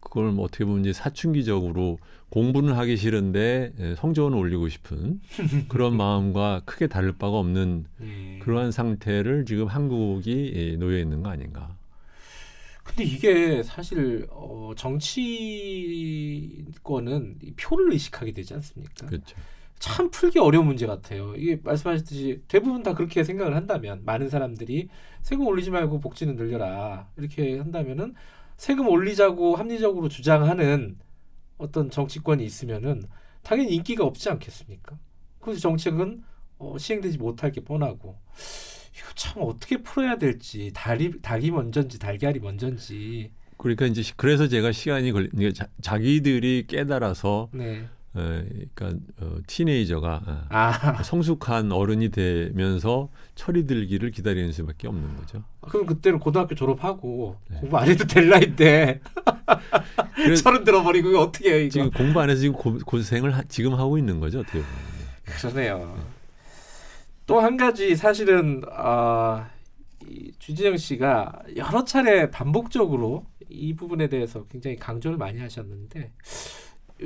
그걸 0.00 0.30
뭐 0.32 0.44
어떻게 0.44 0.64
보면 0.64 0.80
이제 0.80 0.92
사춘기적으로 0.92 1.98
공부는 2.30 2.74
하기 2.74 2.96
싫은데 2.96 3.72
예, 3.78 3.94
성적은 3.94 4.34
올리고 4.34 4.68
싶은 4.68 5.20
그런 5.68 5.96
마음과 5.96 6.62
크게 6.66 6.86
다를 6.86 7.12
바가 7.12 7.38
없는 7.38 7.86
예. 8.02 8.38
그러한 8.40 8.70
상태를 8.70 9.46
지금 9.46 9.66
한국이 9.66 10.52
예, 10.54 10.76
놓여 10.76 10.98
있는 10.98 11.22
거 11.22 11.30
아닌가. 11.30 11.76
근데 12.84 13.04
이게 13.04 13.62
사실 13.62 14.26
어, 14.30 14.72
정치권은 14.76 15.18
이 17.42 17.52
표를 17.52 17.92
의식하게 17.92 18.32
되지 18.32 18.54
않습니까? 18.54 19.06
그렇죠. 19.06 19.36
참 19.78 20.10
풀기 20.10 20.38
어려운 20.38 20.66
문제 20.66 20.86
같아요. 20.86 21.34
이게 21.36 21.60
말씀하셨듯이 21.62 22.42
대부분 22.48 22.82
다 22.82 22.94
그렇게 22.94 23.22
생각을 23.24 23.54
한다면 23.54 24.02
많은 24.04 24.28
사람들이 24.28 24.88
세금 25.22 25.46
올리지 25.46 25.70
말고 25.70 26.00
복지는 26.00 26.34
늘려라 26.36 27.08
이렇게 27.16 27.58
한다면은 27.58 28.14
세금 28.56 28.88
올리자고 28.88 29.54
합리적으로 29.56 30.08
주장하는 30.08 30.96
어떤 31.58 31.90
정치권이 31.90 32.44
있으면은 32.44 33.02
당연히 33.42 33.74
인기가 33.74 34.04
없지 34.04 34.30
않겠습니까? 34.30 34.98
그래서 35.40 35.60
정책은 35.60 36.22
어, 36.58 36.76
시행되지 36.78 37.18
못할 37.18 37.52
게 37.52 37.60
뻔하고 37.60 38.18
이거 38.96 39.12
참 39.14 39.42
어떻게 39.42 39.76
풀어야 39.78 40.16
될지 40.16 40.72
닭이, 40.74 41.20
닭이 41.22 41.50
먼저인지 41.50 41.98
달걀이 41.98 42.38
먼저인지 42.40 43.32
그러니까 43.56 43.86
이제 43.86 44.02
그래서 44.16 44.48
제가 44.48 44.72
시간이 44.72 45.12
걸리 45.12 45.52
자, 45.52 45.68
자기들이 45.82 46.66
깨달아서 46.68 47.50
네. 47.52 47.88
어, 48.18 48.44
그러니까 48.74 48.98
어, 49.20 49.36
티네이저가 49.46 50.22
어, 50.26 50.44
아, 50.48 51.02
성숙한 51.02 51.70
어른이 51.70 52.10
되면서 52.10 53.08
철이 53.36 53.66
들기를 53.66 54.10
기다리는 54.10 54.50
수밖에 54.52 54.88
없는 54.88 55.16
거죠. 55.16 55.44
그럼 55.60 55.86
그때는 55.86 56.18
고등학교 56.18 56.54
졸업하고 56.54 57.36
네. 57.48 57.60
공부 57.60 57.78
안 57.78 57.88
해도 57.88 58.04
될 58.06 58.28
나이인데 58.28 59.00
서른 60.42 60.64
들어버리고 60.64 61.16
어떻게 61.18 61.50
해요 61.50 61.60
이거? 61.60 61.70
지금 61.70 61.90
공부 61.90 62.20
안 62.20 62.30
해서 62.30 62.40
지금 62.40 62.56
고, 62.56 62.78
고생을 62.84 63.36
하, 63.36 63.42
지금 63.44 63.74
하고 63.74 63.98
있는 63.98 64.18
거죠 64.20 64.40
어떻게 64.40 64.58
보면. 64.58 64.98
그러네요. 65.24 66.18
또한 67.26 67.56
가지 67.56 67.94
사실은 67.94 68.62
아, 68.72 69.50
이 70.08 70.32
주진영 70.38 70.76
씨가 70.76 71.42
여러 71.56 71.84
차례 71.84 72.30
반복적으로 72.30 73.26
이 73.50 73.74
부분에 73.74 74.08
대해서 74.08 74.44
굉장히 74.46 74.76
강조를 74.76 75.18
많이 75.18 75.38
하셨는데 75.38 76.12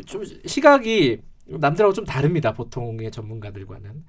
좀 0.06 0.24
시각이 0.24 1.20
남들하고 1.46 1.92
좀 1.92 2.04
다릅니다. 2.04 2.52
보통의 2.52 3.10
전문가들과는 3.10 4.04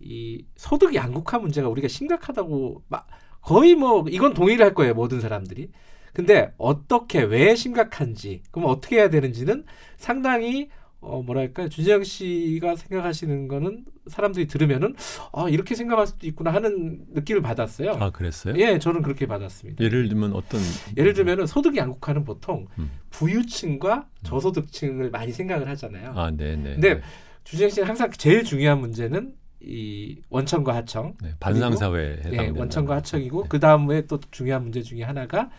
이 0.00 0.44
소득 0.56 0.94
양극화 0.94 1.38
문제가 1.38 1.68
우리가 1.68 1.88
심각하다고 1.88 2.82
막 2.88 3.06
거의 3.40 3.74
뭐 3.74 4.04
이건 4.08 4.34
동의를 4.34 4.64
할 4.64 4.74
거예요 4.74 4.94
모든 4.94 5.20
사람들이. 5.20 5.70
근데 6.12 6.52
어떻게 6.58 7.22
왜 7.22 7.56
심각한지 7.56 8.42
그럼 8.52 8.68
어떻게 8.68 8.96
해야 8.96 9.10
되는지는 9.10 9.64
상당히 9.96 10.70
어 11.04 11.22
뭐랄까 11.22 11.68
주재영 11.68 12.02
씨가 12.02 12.76
생각하시는 12.76 13.48
거는 13.48 13.84
사람들이 14.06 14.46
들으면은 14.46 14.94
아 15.32 15.48
이렇게 15.48 15.74
생각할 15.74 16.06
수도 16.06 16.26
있구나 16.26 16.52
하는 16.52 17.04
느낌을 17.12 17.42
받았어요. 17.42 17.92
아 18.00 18.10
그랬어요? 18.10 18.54
예, 18.58 18.78
저는 18.78 19.02
그렇게 19.02 19.26
받았습니다. 19.26 19.82
예를 19.84 20.08
들면 20.08 20.32
어떤 20.32 20.60
예를 20.96 21.14
들면은 21.14 21.46
소득 21.46 21.76
양극화는 21.76 22.24
보통 22.24 22.66
음. 22.78 22.90
부유층과 23.10 24.08
저소득층을 24.22 25.10
많이 25.10 25.32
생각을 25.32 25.68
하잖아요. 25.68 26.12
아 26.14 26.30
네네. 26.30 26.74
근데 26.74 27.00
주재영 27.44 27.70
씨는 27.70 27.88
항상 27.88 28.10
제일 28.10 28.44
중요한 28.44 28.80
문제는 28.80 29.34
이 29.60 30.20
원천과 30.28 30.74
하청, 30.74 31.14
네, 31.22 31.34
반상 31.40 31.74
사회에 31.76 32.16
예, 32.24 32.28
해당되는 32.28 32.56
원천과 32.56 32.96
하청이고 32.96 33.42
네. 33.42 33.48
그 33.48 33.60
다음에 33.60 34.06
또 34.06 34.18
중요한 34.30 34.62
문제 34.62 34.82
중에 34.82 35.02
하나가 35.02 35.50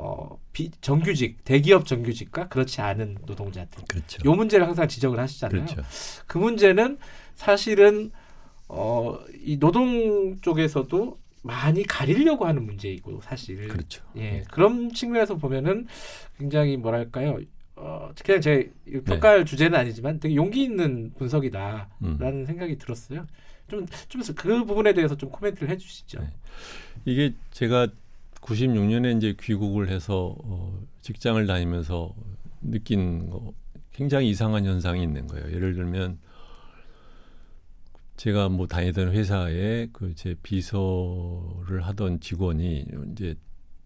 어, 0.00 0.38
비, 0.52 0.70
정규직, 0.80 1.42
대기업 1.44 1.84
정규직과 1.84 2.46
그렇지 2.46 2.80
않은 2.80 3.18
노동자들. 3.26 3.82
그렇죠. 3.88 4.22
요 4.24 4.32
문제를 4.32 4.64
항상 4.64 4.86
지적을 4.86 5.18
하시잖아요. 5.18 5.64
그렇죠. 5.64 5.82
그 6.28 6.38
문제는 6.38 6.98
사실은 7.34 8.12
어, 8.68 9.18
이 9.42 9.58
노동 9.58 10.40
쪽에서도 10.40 11.18
많이 11.42 11.82
가리려고 11.82 12.46
하는 12.46 12.64
문제이고 12.64 13.20
사실 13.22 13.66
그렇죠. 13.66 14.04
예 14.16 14.44
그런 14.52 14.92
측면에서 14.92 15.36
보면은 15.36 15.88
굉장히 16.36 16.76
뭐랄까요 16.76 17.40
어, 17.74 18.10
그냥 18.24 18.40
제 18.40 18.70
네. 18.84 19.00
평가할 19.00 19.44
주제는 19.44 19.76
아니지만 19.78 20.20
되게 20.20 20.36
용기 20.36 20.62
있는 20.62 21.12
분석이다라는 21.16 21.88
음. 22.02 22.44
생각이 22.46 22.78
들었어요. 22.78 23.26
좀 23.68 23.86
좀 24.08 24.22
그 24.36 24.64
부분에 24.64 24.92
대해서 24.94 25.16
좀 25.16 25.30
코멘트를 25.30 25.70
해주시죠. 25.70 26.20
네. 26.20 26.30
이게 27.04 27.34
제가 27.50 27.88
96년에 28.40 29.16
이제 29.16 29.34
귀국을 29.40 29.88
해서 29.88 30.34
어, 30.44 30.80
직장을 31.02 31.44
다니면서 31.46 32.14
느낀 32.60 33.28
거 33.28 33.52
굉장히 33.92 34.30
이상한 34.30 34.64
현상이 34.64 35.02
있는 35.02 35.26
거예요. 35.26 35.50
예를 35.52 35.74
들면 35.74 36.18
제가 38.16 38.48
뭐 38.48 38.66
다니던 38.66 39.12
회사에 39.12 39.88
그 39.92 40.14
제 40.14 40.34
비서를 40.42 41.82
하던 41.82 42.20
직원이 42.20 42.84
이제 43.12 43.34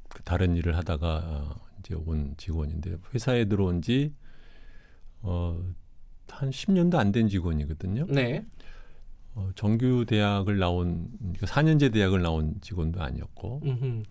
그 0.09 0.23
다른 0.23 0.57
일을 0.57 0.77
하다가 0.77 1.23
어, 1.25 1.61
이제 1.81 1.95
온 1.95 2.35
직원인데 2.37 2.97
회사에 3.15 3.45
들어온 3.47 3.83
지 3.83 4.13
어, 5.23 5.63
한 6.31 6.51
10년도 6.51 6.97
안 6.99 7.13
된 7.13 7.29
직원이거든요. 7.29 8.07
네. 8.09 8.45
어, 9.35 9.51
정규 9.55 10.05
대학을 10.07 10.59
나온 10.59 11.09
그러니까 11.19 11.47
4년제 11.47 11.91
대학을 11.93 12.23
나온 12.23 12.55
직원도 12.61 13.01
아니었고 13.03 13.61
음흠. 13.65 14.03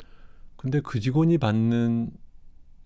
근데 0.62 0.80
그 0.80 1.00
직원이 1.00 1.40
받는 1.40 2.12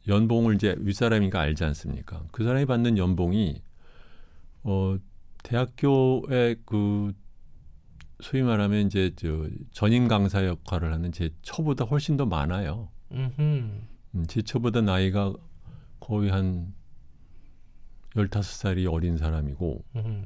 연봉을 0.08 0.56
이제 0.56 0.78
윗사람이니까 0.80 1.42
알지 1.42 1.66
않습니까? 1.66 2.24
그 2.32 2.46
사람이 2.46 2.68
받는 2.68 2.98
연봉이 2.98 3.62
어 4.64 4.98
대학교에 5.44 6.56
그 6.66 7.12
소위 8.22 8.44
말하면 8.44 8.86
이제 8.86 9.12
저 9.18 9.50
전임 9.72 10.08
강사 10.08 10.46
역할을 10.46 10.94
하는 10.94 11.12
제 11.12 11.32
처보다 11.42 11.84
훨씬 11.84 12.16
더 12.16 12.26
많아요. 12.26 12.88
음흠. 13.12 13.42
음, 13.42 14.26
제 14.30 14.42
처보다 14.42 14.80
나이가 14.80 15.34
거의 16.00 16.30
한 16.30 16.74
15살이 18.16 18.90
어린 18.90 19.18
사람이고 19.18 19.84
음흠. 19.98 20.26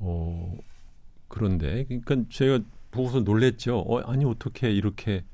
어 0.00 0.58
그런데 1.26 1.84
그러니까 1.84 2.16
제가 2.28 2.60
보고서 2.90 3.20
놀랬죠. 3.20 3.78
어 3.78 4.00
아니 4.00 4.26
어떻게 4.26 4.70
이렇게 4.70 5.24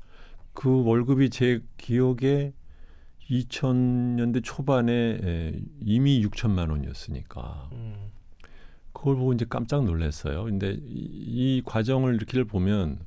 그 0.57 0.83
월급이 0.83 1.29
제 1.29 1.61
기억에 1.77 2.51
2000년대 3.29 4.43
초반에 4.43 4.91
에, 4.91 5.61
이미 5.81 6.25
6천만 6.25 6.71
원이었으니까 6.71 7.69
음. 7.73 8.09
그걸 8.91 9.17
보고 9.17 9.33
이제 9.33 9.45
깜짝 9.47 9.85
놀랐어요. 9.85 10.45
근데 10.45 10.71
이, 10.71 11.59
이 11.59 11.61
과정을 11.63 12.15
이렇게 12.15 12.43
보면 12.43 12.97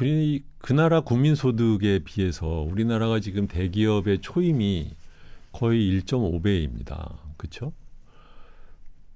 우리 0.00 0.44
그 0.56 0.72
나라 0.72 1.02
국민 1.02 1.34
소득에 1.34 1.98
비해서 1.98 2.46
우리나라가 2.46 3.20
지금 3.20 3.46
대기업의 3.46 4.22
초임이 4.22 4.96
거의 5.52 6.00
1.5배입니다. 6.00 7.18
그렇죠? 7.36 7.74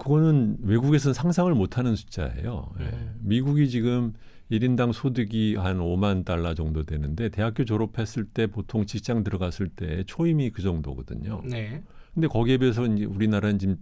그거는 0.00 0.56
외국에서는 0.62 1.12
상상을 1.12 1.54
못하는 1.54 1.94
숫자예요. 1.94 2.72
예. 2.80 2.84
음. 2.84 3.20
미국이 3.20 3.68
지금 3.68 4.14
1인당 4.50 4.94
소득이 4.94 5.56
한 5.56 5.78
5만 5.78 6.24
달러 6.24 6.54
정도 6.54 6.84
되는데 6.84 7.28
대학교 7.28 7.66
졸업했을 7.66 8.24
때 8.24 8.46
보통 8.46 8.86
직장 8.86 9.22
들어갔을 9.22 9.68
때 9.68 10.02
초임이 10.04 10.50
그 10.50 10.62
정도거든요. 10.62 11.42
네. 11.44 11.82
근데 12.14 12.28
거기에 12.28 12.56
비해서 12.56 12.86
이제 12.86 13.04
우리나라는 13.04 13.58
지금 13.58 13.76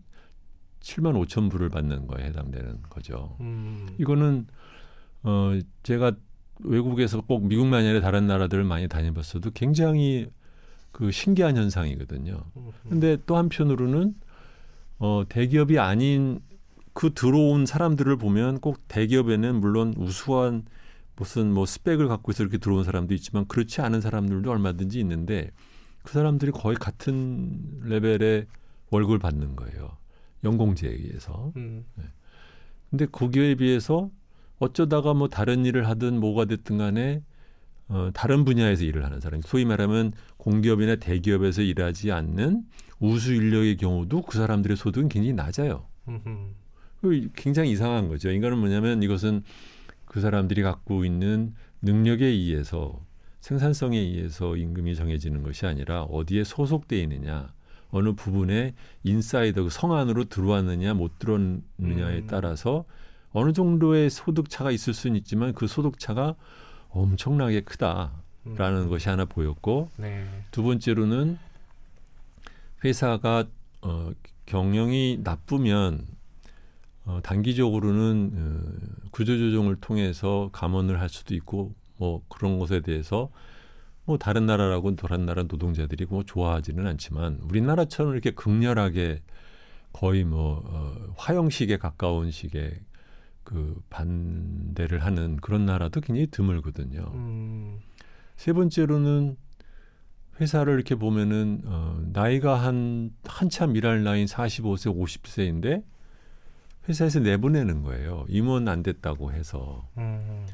7만 0.80 1.24
5천 1.24 1.50
불을 1.50 1.68
받는 1.68 2.08
거에 2.08 2.24
해당되는 2.24 2.82
거죠. 2.90 3.36
음. 3.40 3.86
이거는 3.98 4.48
어 5.22 5.56
제가 5.84 6.12
외국에서 6.64 7.20
꼭 7.20 7.46
미국만이 7.46 7.86
아니라 7.86 8.00
다른 8.00 8.26
나라들을 8.26 8.64
많이 8.64 8.88
다녀봤어도 8.88 9.52
굉장히 9.52 10.26
그 10.90 11.12
신기한 11.12 11.56
현상이거든요. 11.56 12.42
근데 12.88 13.16
또 13.24 13.36
한편으로는 13.36 14.14
어 14.98 15.24
대기업이 15.28 15.78
아닌 15.78 16.40
그 16.92 17.14
들어온 17.14 17.66
사람들을 17.66 18.16
보면 18.16 18.60
꼭 18.60 18.86
대기업에는 18.88 19.60
물론 19.60 19.94
우수한 19.96 20.64
무슨 21.16 21.52
뭐 21.52 21.66
스펙을 21.66 22.08
갖고 22.08 22.32
있어 22.32 22.42
이렇게 22.42 22.58
들어온 22.58 22.84
사람도 22.84 23.14
있지만 23.14 23.46
그렇지 23.46 23.80
않은 23.80 24.00
사람들도 24.00 24.50
얼마든지 24.50 24.98
있는데 25.00 25.50
그 26.02 26.12
사람들이 26.12 26.52
거의 26.52 26.76
같은 26.76 27.80
레벨의 27.82 28.46
월급을 28.90 29.18
받는 29.18 29.56
거예요. 29.56 29.96
연공제에 30.44 30.90
의해서. 30.90 31.52
음. 31.56 31.84
근데 32.90 33.06
거기에 33.06 33.56
비해서 33.56 34.10
어쩌다가 34.58 35.14
뭐 35.14 35.28
다른 35.28 35.66
일을 35.66 35.88
하든 35.88 36.18
뭐가 36.20 36.46
됐든 36.46 36.78
간에 36.78 37.22
어, 37.88 38.10
다른 38.12 38.44
분야에서 38.44 38.84
일을 38.84 39.04
하는 39.04 39.20
사람, 39.20 39.40
소위 39.40 39.64
말하면 39.64 40.12
공기업이나 40.36 40.96
대기업에서 40.96 41.62
일하지 41.62 42.12
않는 42.12 42.64
우수 43.00 43.32
인력의 43.34 43.76
경우도 43.76 44.22
그 44.22 44.36
사람들의 44.38 44.76
소득은 44.76 45.08
굉장히 45.08 45.32
낮아요. 45.34 45.86
그 47.00 47.28
굉장히 47.36 47.70
이상한 47.70 48.08
거죠. 48.08 48.30
이거는 48.30 48.58
뭐냐면 48.58 49.02
이것은 49.02 49.42
그 50.04 50.20
사람들이 50.20 50.62
갖고 50.62 51.04
있는 51.04 51.54
능력에 51.82 52.26
의해서 52.26 53.00
생산성에 53.40 53.96
의해서 53.96 54.56
임금이 54.56 54.96
정해지는 54.96 55.42
것이 55.44 55.64
아니라 55.66 56.02
어디에 56.02 56.42
소속돼 56.42 57.00
있느냐, 57.02 57.52
어느 57.90 58.12
부분에 58.14 58.74
인사이더 59.04 59.62
그 59.62 59.68
성 59.70 59.92
안으로 59.94 60.24
들어왔느냐 60.24 60.94
못 60.94 61.18
들어왔느냐에 61.18 62.18
음. 62.18 62.26
따라서 62.28 62.84
어느 63.30 63.52
정도의 63.52 64.10
소득 64.10 64.50
차가 64.50 64.70
있을 64.72 64.92
수는 64.92 65.16
있지만 65.16 65.52
그 65.54 65.66
소득 65.68 65.98
차가 66.00 66.34
엄청나게 66.90 67.60
크다라는 67.60 68.82
음. 68.82 68.88
것이 68.88 69.08
하나 69.08 69.24
보였고 69.24 69.90
네. 69.98 70.26
두 70.50 70.62
번째로는 70.64 71.38
회사가 72.84 73.44
어, 73.82 74.10
경영이 74.46 75.20
나쁘면 75.22 76.06
어, 77.04 77.20
단기적으로는 77.22 78.32
어, 78.34 79.08
구조조정을 79.10 79.76
통해서 79.76 80.50
감원을 80.52 81.00
할 81.00 81.08
수도 81.08 81.34
있고 81.34 81.74
뭐 81.96 82.22
그런 82.28 82.58
것에 82.58 82.80
대해서 82.80 83.30
뭐 84.04 84.16
다른 84.16 84.46
나라라고는 84.46 84.96
다른 84.96 85.26
나라 85.26 85.42
노동자들이 85.42 86.06
뭐 86.08 86.22
좋아하지는 86.22 86.86
않지만 86.86 87.40
우리나라처럼 87.42 88.12
이렇게 88.12 88.30
극렬하게 88.30 89.22
거의 89.92 90.24
뭐 90.24 90.62
어, 90.64 91.14
화형식에 91.16 91.78
가까운 91.78 92.30
식의 92.30 92.80
그 93.42 93.80
반대를 93.88 95.04
하는 95.04 95.36
그런 95.38 95.64
나라도 95.64 96.00
굉장히 96.00 96.26
드물거든요. 96.26 97.10
음. 97.14 97.78
세 98.36 98.52
번째로는 98.52 99.36
회사를 100.40 100.74
이렇게 100.74 100.94
보면은 100.94 101.62
어, 101.64 102.00
나이가 102.12 102.54
한 102.54 103.10
한참 103.24 103.76
일할 103.76 104.04
나이인 104.04 104.26
45세, 104.26 104.94
50세인데 104.96 105.82
회사에서 106.88 107.20
내보내는 107.20 107.82
거예요. 107.82 108.24
임원 108.28 108.68
안 108.68 108.82
됐다고 108.82 109.32
해서. 109.32 109.86
음. 109.98 110.46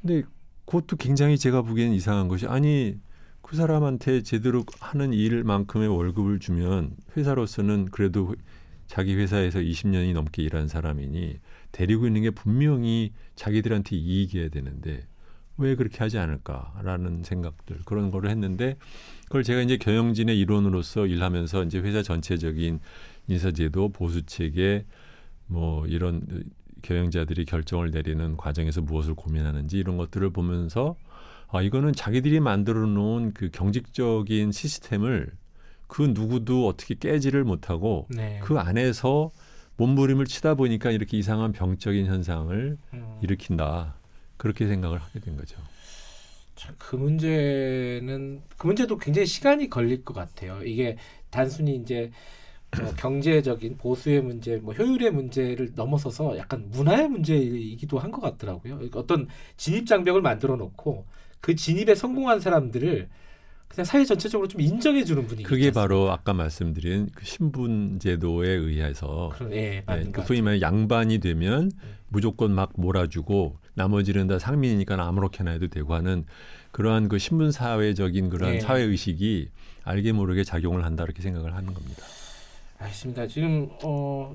근데 0.00 0.22
그것도 0.64 0.96
굉장히 0.96 1.38
제가 1.38 1.62
보기엔 1.62 1.92
이상한 1.92 2.28
것이 2.28 2.46
아니 2.46 2.98
그 3.42 3.56
사람한테 3.56 4.22
제대로 4.22 4.64
하는 4.80 5.12
일만큼의 5.12 5.88
월급을 5.88 6.40
주면 6.40 6.96
회사로서는 7.16 7.86
그래도 7.86 8.34
자기 8.86 9.14
회사에서 9.14 9.60
20년이 9.60 10.12
넘게 10.14 10.42
일한 10.42 10.68
사람이니 10.68 11.38
데리고 11.72 12.06
있는 12.06 12.22
게 12.22 12.30
분명히 12.30 13.12
자기들한테 13.34 13.96
이익이어야 13.96 14.48
되는데 14.48 15.06
왜 15.58 15.74
그렇게 15.74 15.98
하지 15.98 16.18
않을까라는 16.18 17.22
생각들 17.22 17.78
그런 17.84 18.10
거를 18.10 18.30
했는데 18.30 18.76
그걸 19.24 19.42
제가 19.42 19.62
이제 19.62 19.76
경영진의 19.76 20.38
일원으로서 20.38 21.06
일하면서 21.06 21.64
이제 21.64 21.78
회사 21.78 22.02
전체적인 22.02 22.80
인사제도 23.28 23.88
보수 23.90 24.22
체계 24.26 24.84
뭐 25.46 25.86
이런 25.86 26.22
경영자들이 26.82 27.44
결정을 27.46 27.90
내리는 27.90 28.36
과정에서 28.36 28.82
무엇을 28.82 29.14
고민하는지 29.14 29.78
이런 29.78 29.96
것들을 29.96 30.30
보면서 30.30 30.96
아 31.48 31.62
이거는 31.62 31.92
자기들이 31.92 32.40
만들어 32.40 32.86
놓은 32.86 33.32
그 33.32 33.50
경직적인 33.50 34.52
시스템을 34.52 35.32
그 35.86 36.02
누구도 36.02 36.66
어떻게 36.66 36.94
깨지를 36.94 37.44
못하고 37.44 38.06
네. 38.10 38.40
그 38.42 38.58
안에서 38.58 39.30
몸부림을 39.76 40.26
치다 40.26 40.54
보니까 40.54 40.90
이렇게 40.90 41.16
이상한 41.16 41.52
병적인 41.52 42.06
현상을 42.06 42.78
음. 42.94 43.18
일으킨다. 43.22 43.95
그렇게 44.36 44.66
생각을 44.66 44.98
하게 44.98 45.20
된 45.20 45.36
거죠. 45.36 45.56
참, 46.54 46.74
그 46.78 46.96
문제는 46.96 48.42
그 48.56 48.66
문제도 48.66 48.96
굉장히 48.96 49.26
시간이 49.26 49.68
걸릴 49.68 50.04
것 50.04 50.14
같아요. 50.14 50.62
이게 50.64 50.96
단순히 51.30 51.76
이제 51.76 52.10
뭐 52.76 52.92
경제적인 52.96 53.76
보수의 53.78 54.22
문제, 54.22 54.56
뭐 54.58 54.74
효율의 54.74 55.10
문제를 55.12 55.72
넘어서서 55.74 56.36
약간 56.38 56.70
문화의 56.70 57.08
문제이기도 57.08 57.98
한 57.98 58.10
것 58.12 58.20
같더라고요. 58.22 58.76
그러니까 58.76 59.00
어떤 59.00 59.28
진입 59.56 59.86
장벽을 59.86 60.22
만들어 60.22 60.56
놓고 60.56 61.06
그 61.40 61.54
진입에 61.56 61.94
성공한 61.94 62.40
사람들을 62.40 63.08
그냥 63.68 63.84
사회 63.84 64.04
전체적으로 64.04 64.48
좀 64.48 64.60
인정해 64.60 65.04
주는 65.04 65.26
분위기. 65.26 65.42
그게 65.42 65.70
바로 65.70 66.10
아까 66.10 66.32
말씀드린 66.32 67.10
그 67.14 67.24
신분 67.24 67.98
제도에 67.98 68.48
의해서? 68.48 69.30
그런 69.34 69.52
예, 69.52 69.82
네, 69.86 70.04
그것 70.04 70.26
소위 70.26 70.40
말해 70.40 70.60
양반이 70.60 71.18
되면 71.18 71.70
네. 71.70 71.88
무조건 72.08 72.52
막 72.52 72.72
몰아주고 72.76 73.58
나머지는 73.74 74.26
다 74.28 74.38
상민이니까 74.38 74.94
아무렇게나 75.06 75.50
해도 75.50 75.68
되고 75.68 75.94
하는 75.94 76.24
그러한 76.72 77.08
그 77.08 77.18
신분 77.18 77.52
사회적인 77.52 78.30
그런 78.30 78.52
네. 78.52 78.60
사회 78.60 78.82
의식이 78.82 79.50
알게 79.84 80.12
모르게 80.12 80.44
작용을 80.44 80.84
한다 80.84 81.04
이렇게 81.04 81.22
생각을 81.22 81.54
하는 81.54 81.74
겁니다. 81.74 82.02
알겠습니다. 82.78 83.26
지금 83.26 83.68
어, 83.82 84.34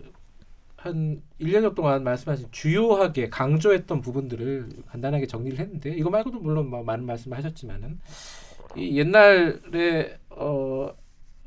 한 0.75 1.21
1년여 1.39 1.75
동안 1.75 2.03
말씀하신 2.03 2.47
주요하게 2.51 3.29
강조했던 3.29 4.01
부분들을 4.01 4.69
간단하게 4.87 5.27
정리를 5.27 5.59
했는데 5.59 5.93
이거 5.95 6.09
말고도 6.09 6.39
물론 6.39 6.69
뭐 6.69 6.83
많은 6.83 7.05
말씀을 7.05 7.37
하셨지만은 7.37 7.99
이 8.75 8.97
옛날에 8.97 10.17
어, 10.29 10.93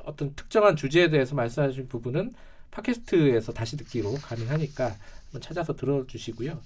어떤 0.03 0.35
특정한 0.35 0.75
주제에 0.75 1.09
대해서 1.09 1.35
말씀하신 1.35 1.87
부분은 1.87 2.33
팟캐스트에서 2.71 3.53
다시 3.53 3.77
듣기로 3.77 4.13
가능하니까 4.15 4.95
한번 5.25 5.41
찾아서 5.41 5.75
들어주시고요. 5.75 6.59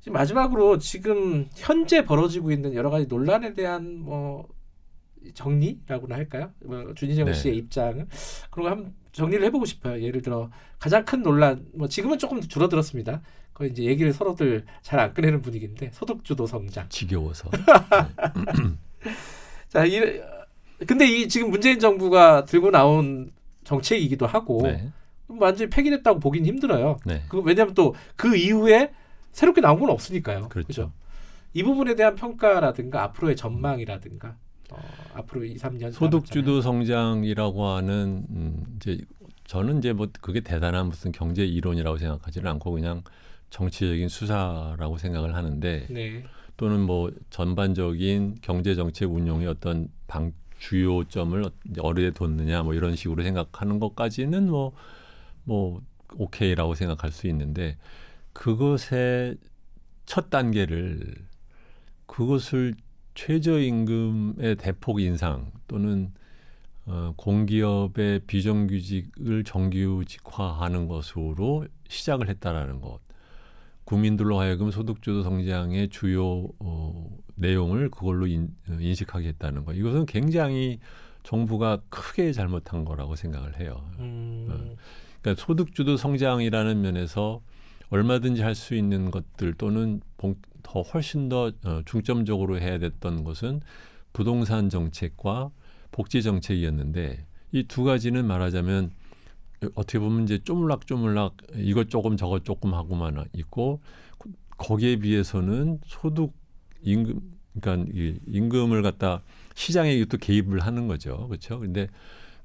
지금 0.00 0.12
마지막으로 0.14 0.78
지금 0.78 1.48
현재 1.54 2.04
벌어지고 2.04 2.50
있는 2.50 2.74
여러 2.74 2.90
가지 2.90 3.06
논란에 3.06 3.54
대한 3.54 4.00
뭐 4.00 4.48
정리라고나 5.34 6.16
할까요? 6.16 6.50
뭐 6.64 6.92
준희정 6.94 7.26
네. 7.26 7.32
씨의 7.32 7.56
입장을 7.56 8.06
그런 8.50 8.64
거 8.64 8.70
한번 8.70 8.94
정리를 9.12 9.44
해보고 9.46 9.64
싶어요. 9.64 10.02
예를 10.02 10.20
들어 10.22 10.50
가장 10.80 11.04
큰 11.04 11.22
논란, 11.22 11.64
뭐 11.74 11.86
지금은 11.86 12.18
조금 12.18 12.40
줄어들었습니다. 12.40 13.22
거의 13.54 13.70
이제 13.70 13.84
얘기를 13.84 14.12
서로들 14.12 14.64
잘 14.82 14.98
안 14.98 15.14
꺼내는 15.14 15.40
분위기인데 15.42 15.90
소득주도 15.92 16.46
성장. 16.46 16.88
지겨워서. 16.88 17.50
자, 19.72 19.86
이 19.86 19.98
근데 20.86 21.06
이 21.06 21.28
지금 21.28 21.50
문재인 21.50 21.78
정부가 21.78 22.44
들고 22.44 22.70
나온 22.70 23.32
정책이기도 23.64 24.26
하고 24.26 24.60
네. 24.64 24.90
완전히 25.28 25.70
폐기됐다고 25.70 26.20
보긴 26.20 26.44
힘들어요. 26.44 26.98
네. 27.06 27.22
그 27.28 27.40
왜냐하면 27.40 27.74
또 27.74 27.94
그 28.16 28.36
이후에 28.36 28.92
새롭게 29.32 29.62
나온 29.62 29.80
건 29.80 29.88
없으니까요. 29.88 30.48
그렇죠. 30.50 30.66
그죠? 30.66 30.92
이 31.54 31.62
부분에 31.62 31.94
대한 31.94 32.16
평가라든가 32.16 33.02
앞으로의 33.04 33.34
전망이라든가 33.36 34.36
어, 34.70 34.76
앞으로 35.14 35.44
2, 35.44 35.56
3년 35.56 35.92
소득주도 35.92 36.60
성장이라고 36.60 37.66
하는 37.66 38.26
음, 38.28 38.64
이제 38.76 38.98
저는 39.46 39.78
이제 39.78 39.94
뭐 39.94 40.08
그게 40.20 40.40
대단한 40.40 40.88
무슨 40.88 41.12
경제 41.12 41.44
이론이라고 41.46 41.96
생각하지는 41.96 42.50
않고 42.50 42.72
그냥 42.72 43.02
정치적인 43.48 44.08
수사라고 44.08 44.98
생각을 44.98 45.34
하는데 45.34 45.86
네. 45.88 46.24
또는 46.56 46.80
뭐 46.80 47.10
전반적인 47.30 48.36
경제 48.42 48.74
정책 48.74 49.12
운용의 49.12 49.46
어떤 49.48 49.88
방 50.06 50.32
주요점을 50.58 51.44
어디에 51.80 52.10
뒀느냐 52.12 52.62
뭐 52.62 52.74
이런 52.74 52.94
식으로 52.94 53.22
생각하는 53.22 53.80
것까지는 53.80 54.48
뭐뭐 54.48 55.82
오케이라고 56.16 56.74
생각할 56.74 57.10
수 57.10 57.26
있는데 57.26 57.76
그것의 58.32 59.36
첫 60.06 60.30
단계를 60.30 61.14
그것을 62.06 62.74
최저임금의 63.14 64.56
대폭 64.56 65.00
인상 65.00 65.50
또는 65.68 66.12
어, 66.84 67.14
공기업의 67.16 68.20
비정규직을 68.26 69.44
정규직화하는 69.44 70.88
것으로 70.88 71.66
시작을 71.88 72.28
했다라는 72.28 72.80
것. 72.80 72.98
국민들로 73.84 74.38
하여금 74.38 74.70
소득주도 74.70 75.22
성장의 75.22 75.88
주요 75.88 76.48
어, 76.60 77.08
내용을 77.34 77.90
그걸로 77.90 78.26
인, 78.26 78.48
어, 78.68 78.74
인식하게 78.80 79.28
했다는 79.28 79.64
것. 79.64 79.74
이것은 79.74 80.06
굉장히 80.06 80.78
정부가 81.24 81.80
크게 81.88 82.32
잘못한 82.32 82.84
거라고 82.84 83.14
생각을 83.16 83.58
해요. 83.60 83.84
음, 83.98 84.76
그러니까 85.20 85.40
소득주도 85.44 85.96
성장이라는 85.96 86.80
면에서 86.80 87.40
얼마든지 87.90 88.42
할 88.42 88.54
수 88.54 88.74
있는 88.74 89.10
것들 89.10 89.54
또는 89.54 90.00
봉- 90.16 90.36
더 90.62 90.80
훨씬 90.82 91.28
더 91.28 91.52
어, 91.64 91.82
중점적으로 91.84 92.58
해야 92.60 92.78
됐던 92.78 93.24
것은 93.24 93.60
부동산 94.12 94.68
정책과 94.70 95.50
복지 95.90 96.22
정책이었는데 96.22 97.26
이 97.52 97.64
두 97.68 97.84
가지는 97.84 98.26
말하자면 98.26 98.90
어떻게 99.74 99.98
보면 99.98 100.24
이제 100.24 100.38
쪼물락쪼물락 100.42 101.36
이것 101.56 101.90
조금 101.90 102.16
저것 102.16 102.44
조금 102.44 102.74
하고만 102.74 103.24
있고 103.32 103.80
거기에 104.58 104.96
비해서는 104.96 105.80
소득 105.86 106.32
임금 106.82 107.20
그러니까 107.60 107.90
이 107.94 108.18
임금을 108.26 108.82
갖다 108.82 109.22
시장에 109.54 110.04
또 110.06 110.16
개입을 110.16 110.60
하는 110.60 110.88
거죠. 110.88 111.26
그렇죠? 111.28 111.60
근데 111.60 111.88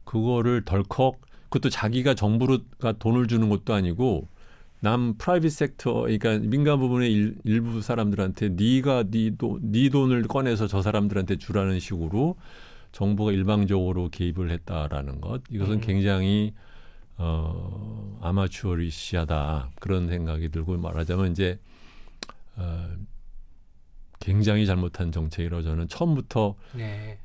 그거를 0.04 0.64
덜컥 0.66 1.22
그것도 1.50 1.70
자기가 1.70 2.14
정부가 2.14 2.94
돈을 2.94 3.28
주는 3.28 3.50
것도 3.50 3.74
아니고 3.74 4.28
남 4.80 5.16
프라이빗 5.18 5.52
섹터 5.52 6.02
그러니까 6.02 6.38
민간 6.38 6.80
부분의 6.80 7.12
일, 7.12 7.36
일부 7.44 7.82
사람들한테 7.82 8.50
네가 8.50 9.06
네, 9.10 9.32
돈, 9.38 9.60
네 9.72 9.90
돈을 9.90 10.24
꺼내서 10.24 10.68
저 10.68 10.82
사람들한테 10.82 11.38
주라는 11.38 11.80
식으로 11.80 12.36
정부가 12.92 13.32
일방적으로 13.32 14.10
개입을 14.10 14.52
했다라는 14.52 15.22
것 15.22 15.42
이것은 15.50 15.76
음. 15.76 15.82
굉장히 15.82 16.54
어, 17.18 18.20
아마추어리시하다 18.22 19.72
그런 19.80 20.08
생각이 20.08 20.50
들고 20.50 20.78
말하자면 20.78 21.32
이제 21.32 21.60
어, 22.56 22.90
굉장히 24.20 24.66
잘못한 24.66 25.12
정책이라고 25.12 25.64
저는 25.64 25.88
처음부터 25.88 26.56
네. 26.74 27.20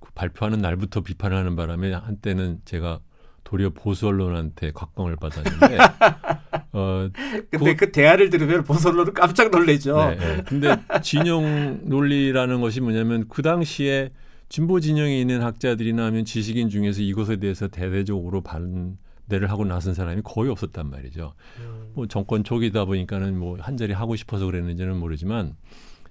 그 0.00 0.12
발표하는 0.12 0.60
날부터 0.60 1.02
비판하는 1.02 1.56
바람에 1.56 1.92
한때는 1.92 2.60
제가 2.64 3.00
도리어 3.44 3.70
보수 3.70 4.06
언론한테 4.08 4.72
곽광을 4.72 5.16
받았는데 5.16 5.78
어 6.72 7.08
근데 7.50 7.74
그 7.76 7.90
대화를 7.90 8.28
들으면 8.28 8.62
보솔로는 8.62 9.14
깜짝 9.14 9.50
놀래죠. 9.50 9.96
네, 10.10 10.16
네. 10.16 10.42
근데 10.46 10.76
진영 11.02 11.80
논리라는 11.84 12.60
것이 12.60 12.82
뭐냐면 12.82 13.26
그 13.28 13.40
당시에 13.40 14.10
진보 14.50 14.80
진영에 14.80 15.18
있는 15.18 15.42
학자들이나 15.42 16.04
하면 16.06 16.26
지식인 16.26 16.68
중에서 16.68 17.00
이것에 17.00 17.36
대해서 17.36 17.68
대대적으로 17.68 18.42
반 18.42 18.98
대를 19.28 19.50
하고 19.50 19.64
나선 19.64 19.94
사람이 19.94 20.22
거의 20.24 20.50
없었단 20.50 20.88
말이죠. 20.88 21.34
음, 21.60 21.90
뭐 21.94 22.06
정권 22.06 22.44
초기다 22.44 22.84
보니까는 22.86 23.38
뭐 23.38 23.58
한 23.60 23.76
자리 23.76 23.92
하고 23.92 24.16
싶어서 24.16 24.46
그랬는지는 24.46 24.96
모르지만 24.96 25.54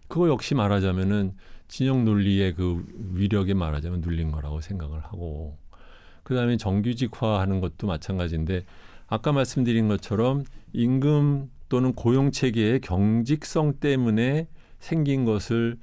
그거 0.07 0.30
역시 0.30 0.55
말하자면은 0.55 1.34
진영 1.68 2.05
논리의 2.05 2.53
그 2.53 2.86
위력에 3.13 3.53
말하자면 3.53 4.01
눌린 4.01 4.32
거라고 4.32 4.61
생각을 4.61 4.99
하고 5.01 5.57
그다음에 6.24 6.57
정규직화하는 6.57 7.59
것도 7.61 7.88
마찬가지인데 7.88 8.65
아까 9.07 9.32
말씀드린 9.32 9.88
것처럼 9.88 10.43
임금 10.74 11.49
또는 11.70 11.93
고용 11.93 12.32
체계의 12.32 12.82
경직성 12.82 13.76
때문에 13.80 14.47
생긴 14.80 15.26
것을 15.26 15.78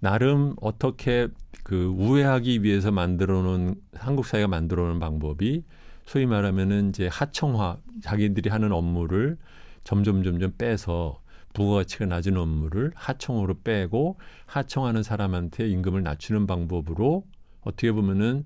나름 0.00 0.54
어떻게 0.60 1.28
그 1.62 1.86
우회하기 1.86 2.62
위해서 2.62 2.90
만들어 2.90 3.42
놓은 3.42 3.74
한국 3.94 4.26
사회가 4.26 4.48
만들어 4.48 4.86
놓은 4.86 4.98
방법이 4.98 5.62
소위 6.04 6.26
말하면은 6.26 6.90
이제 6.90 7.06
하청화 7.06 7.78
자기들이 8.02 8.50
하는 8.50 8.72
업무를 8.72 9.38
점점 9.84 10.22
점점 10.22 10.52
빼서 10.56 11.20
부가가치가 11.52 12.06
낮은 12.06 12.36
업무를 12.36 12.92
하청으로 12.94 13.60
빼고 13.62 14.18
하청하는 14.46 15.02
사람한테 15.02 15.68
임금을 15.68 16.02
낮추는 16.02 16.46
방법으로 16.46 17.24
어떻게 17.62 17.92
보면은 17.92 18.44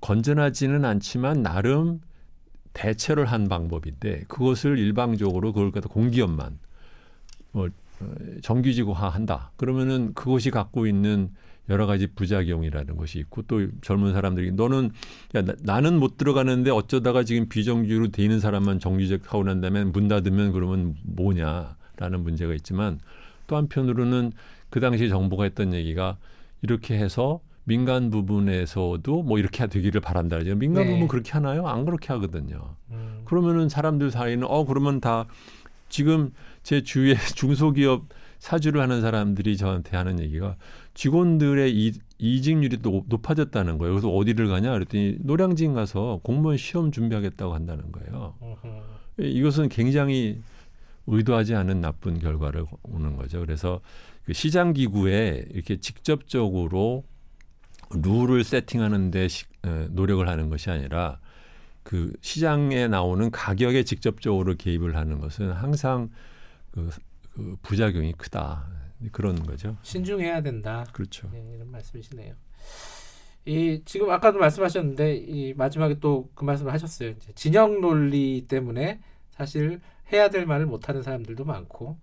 건전하지는 0.00 0.84
않지만 0.84 1.42
나름 1.42 2.00
대체를 2.72 3.26
한 3.26 3.48
방법인데 3.48 4.24
그것을 4.28 4.78
일방적으로 4.78 5.52
그걸 5.52 5.72
갖다 5.72 5.88
공기업만 5.88 6.58
뭐 7.52 7.68
어, 8.00 8.14
정규직화한다. 8.42 9.52
그러면은 9.56 10.14
그것이 10.14 10.50
갖고 10.50 10.86
있는 10.86 11.34
여러 11.70 11.86
가지 11.86 12.08
부작용이라는 12.08 12.96
것이 12.96 13.20
있고 13.20 13.42
또 13.42 13.66
젊은 13.80 14.12
사람들이 14.12 14.52
너는 14.52 14.90
야 15.36 15.42
나, 15.62 15.80
는못 15.80 16.18
들어가는데 16.18 16.70
어쩌다가 16.70 17.22
지금 17.22 17.48
비정규로 17.48 18.08
돼 18.08 18.24
있는 18.24 18.40
사람만 18.40 18.80
정규직 18.80 19.32
하고 19.32 19.44
난 19.44 19.60
다음에 19.60 19.84
문 19.84 20.08
닫으면 20.08 20.52
그러면 20.52 20.96
뭐냐라는 21.04 22.22
문제가 22.22 22.52
있지만 22.54 22.98
또 23.46 23.56
한편으로는 23.56 24.32
그 24.68 24.80
당시 24.80 25.08
정부가 25.08 25.44
했던 25.44 25.72
얘기가 25.72 26.18
이렇게 26.62 26.98
해서 26.98 27.40
민간 27.64 28.10
부분에서도 28.10 29.22
뭐 29.22 29.38
이렇게 29.38 29.66
되기를 29.66 30.00
바란다. 30.00 30.38
민간 30.56 30.86
네. 30.86 30.92
부분 30.92 31.06
그렇게 31.06 31.32
하나요? 31.32 31.68
안 31.68 31.84
그렇게 31.84 32.12
하거든요. 32.14 32.74
음. 32.90 33.22
그러면은 33.24 33.68
사람들 33.68 34.10
사이는 34.10 34.44
어 34.48 34.64
그러면 34.64 35.00
다 35.00 35.26
지금 35.88 36.32
제 36.62 36.82
주위에 36.82 37.14
중소기업 37.36 38.06
사주를 38.40 38.80
하는 38.80 39.00
사람들이 39.02 39.56
저한테 39.56 39.96
하는 39.96 40.18
얘기가 40.18 40.56
직원들의 40.94 41.72
이, 41.76 41.92
이직률이 42.18 42.78
또 42.78 43.04
높아졌다는 43.08 43.78
거예요. 43.78 43.94
그래서 43.94 44.10
어디를 44.10 44.48
가냐 44.48 44.72
그랬더니 44.72 45.18
노량진 45.20 45.74
가서 45.74 46.20
공무원 46.22 46.56
시험 46.56 46.90
준비하겠다고 46.90 47.54
한다는 47.54 47.92
거예요. 47.92 48.34
이것은 49.18 49.68
굉장히 49.68 50.40
의도하지 51.06 51.54
않은 51.54 51.80
나쁜 51.80 52.18
결과를 52.18 52.64
오는 52.82 53.16
거죠. 53.16 53.40
그래서 53.40 53.80
그 54.24 54.32
시장 54.32 54.72
기구에 54.72 55.44
이렇게 55.50 55.78
직접적으로 55.78 57.04
룰을 57.90 58.44
세팅하는데 58.44 59.28
시, 59.28 59.44
에, 59.64 59.88
노력을 59.90 60.26
하는 60.26 60.48
것이 60.48 60.70
아니라 60.70 61.18
그 61.82 62.12
시장에 62.20 62.86
나오는 62.88 63.30
가격에 63.30 63.82
직접적으로 63.82 64.54
개입을 64.54 64.96
하는 64.96 65.18
것은 65.18 65.50
항상 65.52 66.10
그, 66.70 66.90
그 67.40 67.56
부작용이 67.62 68.12
크다 68.12 68.66
그런 69.12 69.34
거죠. 69.46 69.76
신중해야 69.82 70.42
된다. 70.42 70.84
그렇죠. 70.92 71.28
네, 71.32 71.42
이런 71.54 71.70
말씀이시네요. 71.70 72.34
이 73.46 73.80
지금 73.86 74.10
아까도 74.10 74.38
말씀하셨는데 74.38 75.16
이 75.16 75.54
마지막에 75.54 75.98
또 75.98 76.28
그 76.34 76.44
말씀을 76.44 76.72
하셨어요. 76.72 77.10
이제 77.10 77.32
진영 77.34 77.80
논리 77.80 78.44
때문에 78.46 79.00
사실 79.30 79.80
해야 80.12 80.28
될 80.28 80.44
말을 80.44 80.66
못하는 80.66 81.02
사람들도 81.02 81.44
많고 81.44 81.96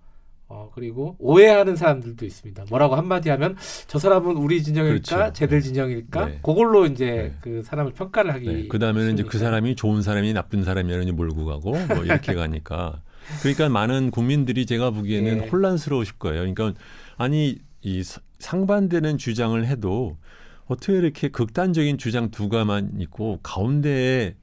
어, 0.49 0.71
그리고 0.73 1.15
오해하는 1.19 1.75
사람들도 1.75 2.25
있습니다. 2.25 2.65
뭐라고 2.69 2.95
한마디 2.95 3.29
하면 3.29 3.55
저 3.87 3.99
사람은 3.99 4.37
우리 4.37 4.63
진영일까, 4.63 5.17
그렇죠. 5.17 5.33
쟤들 5.33 5.59
네. 5.59 5.67
진영일까, 5.67 6.25
네. 6.25 6.39
그걸로 6.41 6.85
이제 6.85 7.05
네. 7.05 7.35
그 7.41 7.61
사람을 7.63 7.91
평가를 7.91 8.33
하기. 8.35 8.47
네. 8.47 8.67
그 8.69 8.79
다음에는 8.79 9.13
이제 9.13 9.23
그 9.23 9.37
사람이 9.37 9.75
좋은 9.75 10.01
사람이 10.01 10.31
나쁜 10.33 10.63
사람이라는 10.63 11.15
몰고 11.15 11.45
가고 11.45 11.71
뭐 11.71 12.05
이렇게 12.05 12.33
가니까. 12.33 13.01
그러니까 13.41 13.69
많은 13.69 14.11
국민들이 14.11 14.65
제가 14.65 14.91
보기에는 14.91 15.37
네. 15.39 15.47
혼란스러우실 15.47 16.17
거예요. 16.17 16.39
그러니까 16.39 16.73
아니 17.17 17.57
이 17.81 18.03
상반되는 18.39 19.17
주장을 19.17 19.65
해도 19.65 20.17
어떻게 20.65 20.93
이렇게 20.93 21.29
극단적인 21.29 21.97
주장 21.97 22.29
두 22.29 22.49
가만 22.49 22.99
있고 22.99 23.39
가운데에 23.41 24.35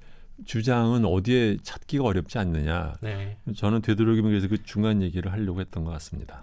주장은 0.45 1.05
어디에 1.05 1.59
찾기가 1.63 2.05
어렵지 2.05 2.39
않느냐. 2.39 2.95
네. 3.01 3.39
저는 3.57 3.83
되도록이면 3.83 4.31
그래서 4.31 4.49
그 4.49 4.63
중간 4.65 5.03
얘기를 5.03 5.31
하려고 5.33 5.61
했던 5.61 5.85
것 5.85 5.91
같습니다. 5.93 6.43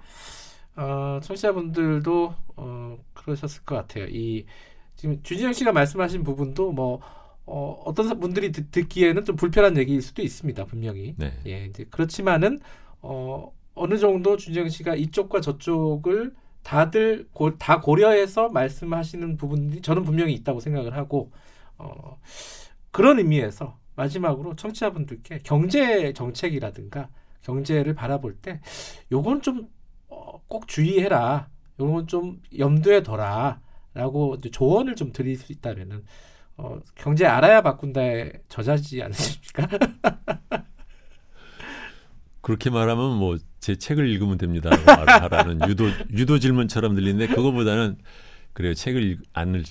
어, 0.76 1.20
청취자분들도 1.22 2.34
어, 2.56 2.98
그러셨을 3.14 3.64
것 3.64 3.76
같아요. 3.76 4.06
이 4.06 4.46
지금 4.96 5.22
주진영 5.24 5.54
씨가 5.54 5.72
말씀하신 5.72 6.24
부분도 6.24 6.72
뭐 6.72 7.02
어, 7.46 7.82
어떤 7.86 8.20
분들이 8.20 8.52
듣, 8.52 8.88
기에는좀 8.88 9.36
불편한 9.36 9.78
얘기일 9.78 10.02
수도 10.02 10.22
있습니다. 10.22 10.66
분명히. 10.66 11.16
네. 11.18 11.34
예, 11.48 11.66
이제 11.66 11.86
그렇지만은 11.90 12.60
어, 13.02 13.52
어느 13.74 13.98
정도 13.98 14.38
준정 14.38 14.70
씨가 14.70 14.96
이쪽과 14.96 15.42
저쪽을 15.42 16.34
다들 16.64 17.28
고, 17.34 17.58
다 17.58 17.82
고려해서 17.82 18.50
말씀하시는 18.50 19.38
부분들이 19.38 19.82
저는 19.82 20.04
분명히 20.04 20.34
있다고 20.34 20.60
생각을 20.60 20.96
하고 20.96 21.32
어, 21.78 22.20
그런 22.92 23.18
의미에서 23.18 23.78
마지막으로 23.96 24.56
청취자분들께 24.56 25.40
경제 25.44 26.14
정책이라든가 26.14 27.10
경제를 27.42 27.96
바라볼 27.96 28.36
때 28.36 28.62
요건 29.12 29.42
좀꼭 29.42 29.64
어, 30.10 30.60
주의해라. 30.68 31.50
요건 31.80 32.06
좀 32.06 32.42
염두에 32.58 33.02
둬라라고 33.02 34.38
조언을 34.52 34.96
좀 34.96 35.12
드릴 35.12 35.36
수 35.38 35.52
있다면은 35.52 36.04
어, 36.62 36.80
경제 36.96 37.26
알아야 37.26 37.62
바꾼다의 37.62 38.34
저자지 38.50 39.02
않으십니까? 39.02 39.68
그렇게 42.42 42.70
말하면 42.70 43.18
뭐 43.18 43.38
제 43.62 43.76
책을 43.76 44.10
읽으면 44.10 44.40
됩니다. 44.40 44.72
말하라는 44.86 45.70
유도 45.70 45.86
유도 46.12 46.40
질문처럼 46.40 46.96
들리는데 46.96 47.28
그거보다는 47.34 47.96
그래요. 48.54 48.74
책을 48.74 49.04
읽, 49.04 49.22
안 49.34 49.64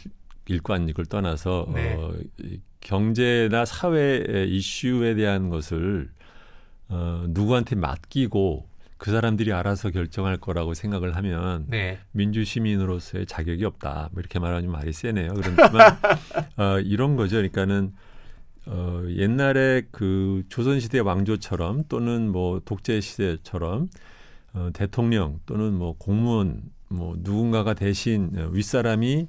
읽고 0.49 0.73
안 0.73 0.89
읽을 0.89 1.07
떠나서 1.07 1.67
네. 1.75 1.95
어, 1.95 2.15
경제나 2.81 3.65
사회 3.65 4.47
이슈에 4.49 5.17
대한 5.17 5.51
것을 5.51 6.09
어, 6.89 7.25
누구한테 7.29 7.75
맡기고 7.75 8.69
그 9.01 9.11
사람들이 9.11 9.51
알아서 9.55 9.89
결정할 9.89 10.37
거라고 10.37 10.75
생각을 10.75 11.17
하면 11.17 11.65
네. 11.69 11.99
민주 12.13 12.45
시민으로서의 12.45 13.25
자격이 13.25 13.65
없다. 13.65 14.11
뭐 14.13 14.21
이렇게 14.21 14.39
말하면 14.39 14.71
말이 14.71 14.93
세네요. 14.93 15.33
그렇지만 15.33 15.97
어, 16.59 16.79
이런 16.81 17.17
거죠. 17.17 17.37
그러니까는 17.37 17.95
어, 18.67 19.03
옛날에 19.09 19.85
그 19.91 20.43
조선시대 20.51 20.99
왕조처럼 20.99 21.85
또는 21.89 22.31
뭐 22.31 22.61
독재 22.63 23.01
시대처럼 23.01 23.89
어, 24.53 24.69
대통령 24.75 25.41
또는 25.47 25.73
뭐 25.73 25.97
공무원 25.97 26.61
뭐 26.89 27.17
누군가가 27.21 27.73
대신 27.73 28.33
윗사람이 28.53 29.29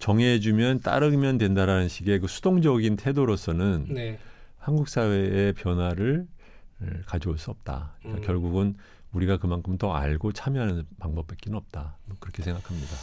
정해주면 0.00 0.80
따르면 0.80 1.38
된다라는 1.38 1.86
식의 1.86 2.18
그 2.18 2.26
수동적인 2.26 2.96
태도로서는 2.96 3.86
네. 3.88 4.18
한국 4.58 4.88
사회의 4.88 5.52
변화를 5.52 6.26
가져올 7.06 7.38
수 7.38 7.52
없다. 7.52 7.94
그러니까 8.00 8.20
음. 8.20 8.26
결국은 8.26 8.74
우리가 9.12 9.38
그만큼 9.38 9.78
더 9.78 9.92
알고 9.92 10.32
참여하는 10.32 10.84
방법밖에 10.98 11.50
없다. 11.52 11.96
뭐 12.06 12.16
그렇게 12.18 12.42
생각합니다. 12.42 12.96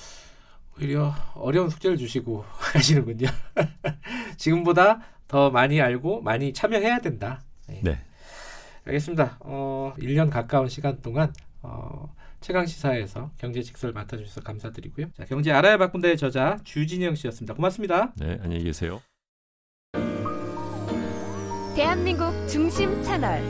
오히려 0.77 1.13
어려운 1.35 1.69
숙제를 1.69 1.97
주시고 1.97 2.45
하시는군요. 2.73 3.27
지금보다 4.37 5.01
더 5.27 5.49
많이 5.49 5.79
알고 5.81 6.21
많이 6.21 6.53
참여해야 6.53 6.99
된다. 6.99 7.41
네. 7.67 7.81
네. 7.83 7.99
알겠습니다. 8.85 9.37
어, 9.41 9.93
1년 9.99 10.29
가까운 10.29 10.67
시간 10.67 11.01
동안 11.01 11.31
어, 11.61 12.13
최강 12.41 12.65
시사에서 12.65 13.31
경제 13.37 13.61
직설 13.61 13.91
맡아주셔서 13.91 14.41
감사드리고요. 14.41 15.11
자, 15.15 15.25
경제 15.25 15.51
알아야 15.51 15.77
바꾼다의 15.77 16.17
저자 16.17 16.57
주진영 16.63 17.15
씨였습니다. 17.15 17.53
고맙습니다. 17.53 18.13
네, 18.17 18.39
안녕히 18.41 18.63
계세요. 18.63 19.01
대한민국 21.75 22.31
중심 22.47 23.01
채널 23.03 23.41